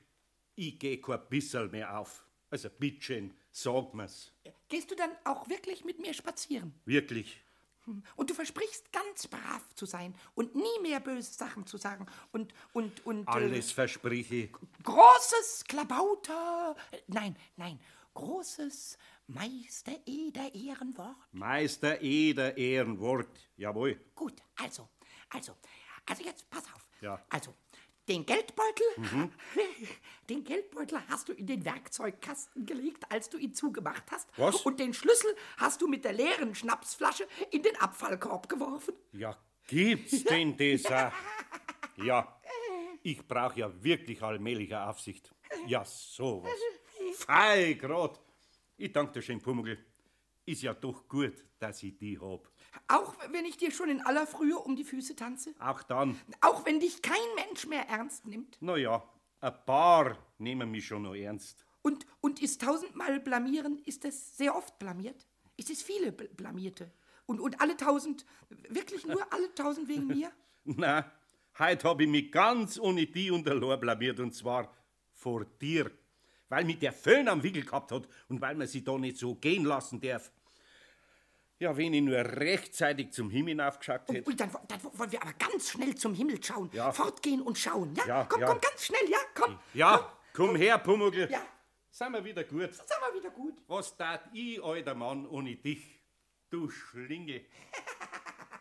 ich 0.55 0.79
geh 0.79 1.01
kein 1.01 1.29
bissel 1.29 1.69
mehr 1.69 1.99
auf. 1.99 2.25
Also, 2.51 2.71
bitteschön, 2.71 3.37
sag 3.51 3.93
mir's. 3.93 4.33
Gehst 4.69 4.91
du 4.91 4.95
dann 4.95 5.11
auch 5.25 5.49
wirklich 5.49 5.85
mit 5.85 5.99
mir 5.99 6.15
spazieren? 6.15 6.81
Wirklich. 6.85 7.44
Und 8.17 8.31
du 8.31 8.35
versprichst 8.35 8.93
ganz 8.93 9.27
brav 9.27 9.63
zu 9.75 9.87
sein 9.87 10.15
und 10.35 10.55
nie 10.55 10.81
mehr 10.83 11.01
böse 11.01 11.33
Sachen 11.35 11.67
zu 11.67 11.77
sagen 11.77 12.07
und 12.33 12.55
und 12.73 13.05
und 13.07 13.29
Alles 13.29 13.73
versprich 13.73 14.31
ich. 14.33 14.51
Äh, 14.51 14.83
großes 14.83 15.65
Klabauter. 15.69 16.77
äh, 16.91 16.99
Nein, 17.09 17.37
nein, 17.57 17.79
großes 18.15 18.97
Meister 19.27 19.93
Eder 20.07 20.55
Ehrenwort. 20.55 21.17
Meister 21.33 22.01
Eder 22.01 22.57
Ehrenwort. 22.57 23.29
Jawohl. 23.57 24.01
Gut, 24.15 24.35
also, 24.57 24.89
also, 25.31 25.57
also 26.07 26.23
jetzt 26.25 26.49
pass 26.51 26.65
auf. 26.75 26.87
Ja. 27.01 27.23
Also, 27.31 27.55
den 28.09 28.27
Geldbeutel, 28.27 28.87
den 30.29 30.45
Geldbeutel 30.45 31.01
hast 31.09 31.29
du 31.29 31.33
in 31.33 31.47
den 31.47 31.65
Werkzeugkasten 31.65 32.67
gelegt, 32.67 33.05
als 33.11 33.31
du 33.31 33.39
ihn 33.39 33.55
zugemacht 33.55 34.05
hast. 34.11 34.29
Was? 34.37 34.57
Und 34.63 34.81
den 34.81 34.95
Schlüssel 34.95 35.35
hast 35.57 35.81
du 35.81 35.89
mit 35.89 36.05
der 36.05 36.13
leeren 36.13 36.55
Schnapsflasche 36.55 37.27
in 37.51 37.63
den 37.63 37.77
Abfallkorb 37.77 38.49
geworfen. 38.49 38.95
Ja, 39.13 39.37
gibt's 39.67 40.25
denn 40.25 40.57
auch? 40.87 41.13
Ja, 41.97 42.41
ich 43.03 43.27
brauch 43.27 43.55
ja 43.55 43.71
wirklich 43.83 44.23
allmähliche 44.23 44.83
Aufsicht. 44.83 45.33
Ja, 45.67 45.85
sowas. 45.85 46.51
Fei 47.15 47.75
grad. 47.75 48.21
Ich 48.77 48.93
danke 48.93 49.13
dir 49.13 49.23
schön, 49.23 49.41
Pumuckl. 49.41 49.79
Ist 50.47 50.63
ja 50.63 50.75
doch 50.75 51.09
gut, 51.09 51.45
dass 51.59 51.83
ich 51.83 51.97
die 51.97 52.21
hab. 52.21 52.51
Auch 52.89 53.15
wenn 53.31 53.47
ich 53.47 53.57
dir 53.57 53.71
schon 53.71 53.89
in 53.89 54.03
aller 54.03 54.27
Frühe 54.27 54.59
um 54.59 54.77
die 54.77 54.85
Füße 54.85 55.17
tanze? 55.17 55.55
Auch 55.59 55.83
dann. 55.83 56.21
Auch 56.43 56.67
wenn 56.67 56.81
dich 56.81 57.01
kein 57.01 57.17
Mensch 57.35 57.67
mehr 57.67 57.89
ernst 57.89 58.27
nimmt? 58.27 58.59
Na 58.61 58.77
ja, 58.77 59.03
ein 59.41 59.65
paar 59.65 60.19
nehmen 60.39 60.71
mich 60.71 60.87
schon 60.87 61.03
noch 61.03 61.15
ernst. 61.15 61.65
Und, 61.81 62.07
und 62.21 62.43
ist 62.43 62.61
tausendmal 62.61 63.21
blamieren, 63.21 63.79
ist 63.85 64.05
es 64.05 64.37
sehr 64.37 64.55
oft 64.55 64.79
blamiert? 64.79 65.27
Ist 65.57 65.71
es 65.71 65.83
viele 65.83 66.13
Bl 66.13 66.29
Blamierte? 66.29 66.91
Und, 67.27 67.41
und 67.41 67.61
alle 67.61 67.77
tausend, 67.77 68.27
wirklich 68.69 69.07
nur 69.07 69.21
alle 69.33 69.55
tausend 69.55 69.89
wegen 69.89 70.07
mir? 70.07 70.31
Na, 70.65 71.11
heute 71.59 71.89
hab 71.89 72.01
ich 72.01 72.09
mich 72.09 72.31
ganz 72.31 72.79
ohne 72.79 73.07
die 73.07 73.31
und 73.31 73.47
der 73.47 73.55
Lor 73.55 73.79
blamiert 73.79 74.21
und 74.21 74.35
zwar 74.35 74.71
vor 75.13 75.45
dir. 75.45 75.91
Weil 76.55 76.67
mich 76.67 76.79
der 76.79 76.93
Föhn 76.93 77.27
am 77.27 77.43
Wickel 77.43 77.65
gehabt 77.65 77.91
hat 77.91 78.07
und 78.29 78.41
weil 78.41 78.55
man 78.55 78.69
sie 78.69 78.85
da 78.85 78.97
nicht 78.97 79.17
so 79.19 79.35
gehen 79.35 79.65
lassen 79.65 80.01
darf. 80.01 80.31
Ja, 81.59 81.77
wenn 81.77 81.93
ich 81.93 82.01
nur 82.01 82.17
rechtzeitig 82.19 83.11
zum 83.11 83.29
Himmel 83.29 83.61
aufgeschaut 83.61 84.03
hätte. 84.07 84.31
Und 84.31 84.39
dann, 84.39 84.53
dann 84.69 84.85
wollen 84.85 85.11
wir 85.11 85.21
aber 85.21 85.33
ganz 85.33 85.71
schnell 85.73 85.97
zum 85.97 86.15
Himmel 86.15 86.41
schauen. 86.41 86.71
Ja. 86.73 86.93
Fortgehen 86.93 87.43
und 87.43 87.59
schauen, 87.59 87.93
ja? 87.97 88.07
Ja, 88.07 88.25
komm, 88.29 88.41
ja. 88.41 88.47
komm, 88.47 88.61
ganz 88.61 88.85
schnell, 88.85 89.11
ja, 89.11 89.19
komm. 89.35 89.59
Ja, 89.73 90.13
komm 90.33 90.55
her, 90.55 90.79
Pumuckl. 90.79 91.29
Ja, 91.29 91.43
Sind 91.91 92.13
wir 92.13 92.25
wieder 92.25 92.45
gut. 92.45 92.73
sag 92.73 93.01
mal 93.01 93.19
wieder 93.19 93.31
gut. 93.31 93.55
Was 93.67 93.97
tat 93.97 94.31
ich, 94.33 94.63
alter 94.63 94.95
Mann, 94.95 95.27
ohne 95.27 95.57
dich? 95.57 95.83
Du 96.51 96.71
Schlinge. 96.71 97.41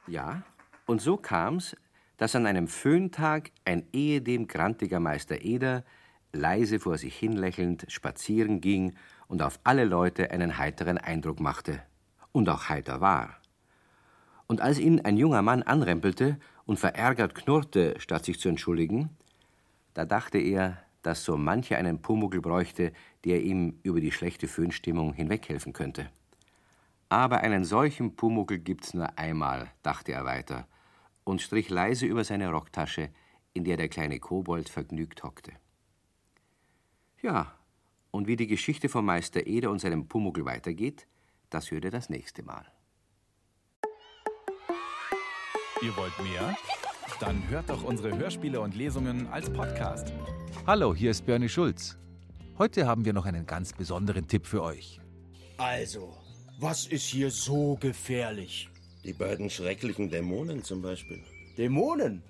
Ja, 0.08 0.42
und 0.88 1.00
so 1.00 1.16
kam's, 1.16 1.78
dass 2.18 2.36
an 2.36 2.46
einem 2.48 2.68
Föhntag 2.68 3.52
ein 3.66 3.88
ehedem 3.94 4.48
grantiger 4.48 5.00
Meister 5.00 5.42
Eder 5.42 5.86
leise 6.34 6.80
vor 6.80 6.98
sich 6.98 7.16
hinlächelnd 7.16 7.86
spazieren 7.88 8.60
ging 8.60 8.94
und 9.28 9.42
auf 9.42 9.60
alle 9.64 9.86
Leute 9.86 10.32
einen 10.32 10.58
heiteren 10.58 10.98
Eindruck 10.98 11.40
machte. 11.40 11.82
Und 12.32 12.50
auch 12.50 12.68
heiter 12.68 13.00
war. 13.00 13.38
Und 14.48 14.60
als 14.60 14.80
ihn 14.80 15.00
ein 15.02 15.18
junger 15.18 15.42
Mann 15.42 15.64
anrempelte 15.64 16.40
und 16.66 16.80
verärgert 16.80 17.36
knurrte, 17.36 17.96
statt 18.00 18.26
sich 18.26 18.40
zu 18.40 18.50
entschuldigen, 18.50 19.10
da 19.94 20.06
dachte 20.06 20.40
er, 20.40 20.80
dass 21.04 21.24
so 21.24 21.38
mancher 21.38 21.78
einen 21.78 22.02
Pumuckl 22.02 22.42
bräuchte, 22.42 22.92
der 23.24 23.44
ihm 23.44 23.80
über 23.84 24.02
die 24.02 24.12
schlechte 24.12 24.48
Föhnstimmung 24.48 25.14
hinweghelfen 25.14 25.74
könnte. 25.74 26.10
Aber 27.10 27.42
einen 27.42 27.64
solchen 27.64 28.16
Pumuckl 28.16 28.58
gibt's 28.58 28.94
nur 28.94 29.18
einmal, 29.18 29.70
dachte 29.84 30.12
er 30.12 30.26
weiter 30.26 30.68
und 31.24 31.42
strich 31.42 31.70
leise 31.70 32.06
über 32.06 32.24
seine 32.24 32.50
Rocktasche, 32.50 33.10
in 33.54 33.64
der 33.64 33.78
der 33.78 33.90
kleine 33.90 34.20
Kobold 34.20 34.70
vergnügt 34.70 35.24
hockte. 35.24 35.54
Ja, 37.24 37.58
und 38.12 38.28
wie 38.28 38.36
die 38.36 38.48
Geschichte 38.48 38.90
vom 38.90 39.06
Meister 39.06 39.48
Eder 39.48 39.72
und 39.72 39.80
seinem 39.80 40.10
Pumuckl 40.10 40.44
weitergeht, 40.44 41.08
das 41.50 41.72
hört 41.72 41.86
ihr 41.86 41.90
das 41.90 42.10
nächste 42.10 42.44
Mal. 42.44 42.66
Ihr 45.82 45.96
wollt 45.96 46.20
mehr? 46.22 46.54
Dann 47.22 47.48
hört 47.48 47.70
doch 47.70 47.82
unsere 47.82 48.18
Hörspiele 48.18 48.60
und 48.60 48.76
Lesungen 48.76 49.28
als 49.28 49.50
Podcast. 49.50 50.12
Hallo, 50.68 50.94
hier 50.94 51.12
ist 51.12 51.26
Bernie 51.26 51.48
Schulz. 51.48 51.98
Heute 52.58 52.86
haben 52.86 53.06
wir 53.06 53.14
noch 53.14 53.26
einen 53.26 53.46
ganz 53.46 53.72
besonderen 53.72 54.28
Tipp 54.28 54.46
für 54.46 54.62
euch. 54.62 55.00
Also, 55.58 56.18
was 56.60 56.88
ist 56.88 57.06
hier 57.06 57.32
so 57.32 57.78
gefährlich? 57.80 58.70
Die 59.06 59.14
beiden 59.14 59.50
schrecklichen 59.50 60.10
Dämonen 60.10 60.62
zum 60.62 60.82
Beispiel. 60.82 61.24
Dämonen? 61.58 62.22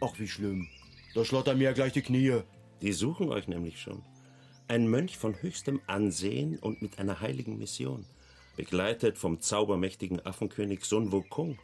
Ach, 0.00 0.18
wie 0.18 0.26
schlimm. 0.26 0.66
Da 1.14 1.24
schlottern 1.24 1.58
mir 1.58 1.64
ja 1.64 1.72
gleich 1.72 1.92
die 1.92 2.02
Knie. 2.02 2.40
Die 2.82 2.92
suchen 2.92 3.28
euch 3.28 3.46
nämlich 3.46 3.80
schon. 3.80 4.02
Ein 4.70 4.86
Mönch 4.86 5.18
von 5.18 5.34
höchstem 5.42 5.80
Ansehen 5.88 6.56
und 6.56 6.80
mit 6.80 7.00
einer 7.00 7.20
heiligen 7.20 7.58
Mission. 7.58 8.06
Begleitet 8.56 9.18
vom 9.18 9.40
zaubermächtigen 9.40 10.24
Affenkönig 10.24 10.84
Sun 10.84 11.10
Wukong. 11.10 11.58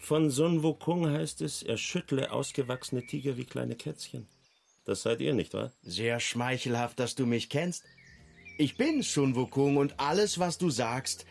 Von 0.00 0.30
Sun 0.30 0.62
Wukong 0.62 1.06
heißt 1.10 1.42
es, 1.42 1.62
er 1.62 1.76
schüttle 1.76 2.32
ausgewachsene 2.32 3.04
Tiger 3.06 3.36
wie 3.36 3.44
kleine 3.44 3.76
Kätzchen. 3.76 4.26
Das 4.86 5.02
seid 5.02 5.20
ihr, 5.20 5.34
nicht 5.34 5.52
wahr? 5.52 5.70
Sehr 5.82 6.18
schmeichelhaft, 6.18 6.98
dass 6.98 7.14
du 7.14 7.26
mich 7.26 7.50
kennst. 7.50 7.84
Ich 8.56 8.78
bin 8.78 9.02
Sun 9.02 9.34
Wukong 9.34 9.76
und 9.76 10.00
alles, 10.00 10.38
was 10.38 10.56
du 10.56 10.70
sagst, 10.70 11.26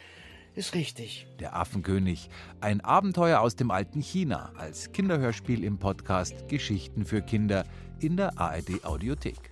ist 0.54 0.76
richtig. 0.76 1.26
Der 1.39 1.56
Affenkönig, 1.56 2.30
ein 2.62 2.82
Abenteuer 2.82 3.39
aus 3.39 3.56
dem 3.56 3.72
alten 3.72 4.02
China 4.02 4.52
als 4.58 4.91
Kinderhörspiel 4.91 5.63
im 5.63 5.80
Podcast 5.80 6.48
Geschichten 6.50 7.04
für 7.04 7.24
Kinder 7.24 7.65
in 8.00 8.15
der 8.15 8.39
ARD 8.39 8.86
Audiothek. 8.86 9.52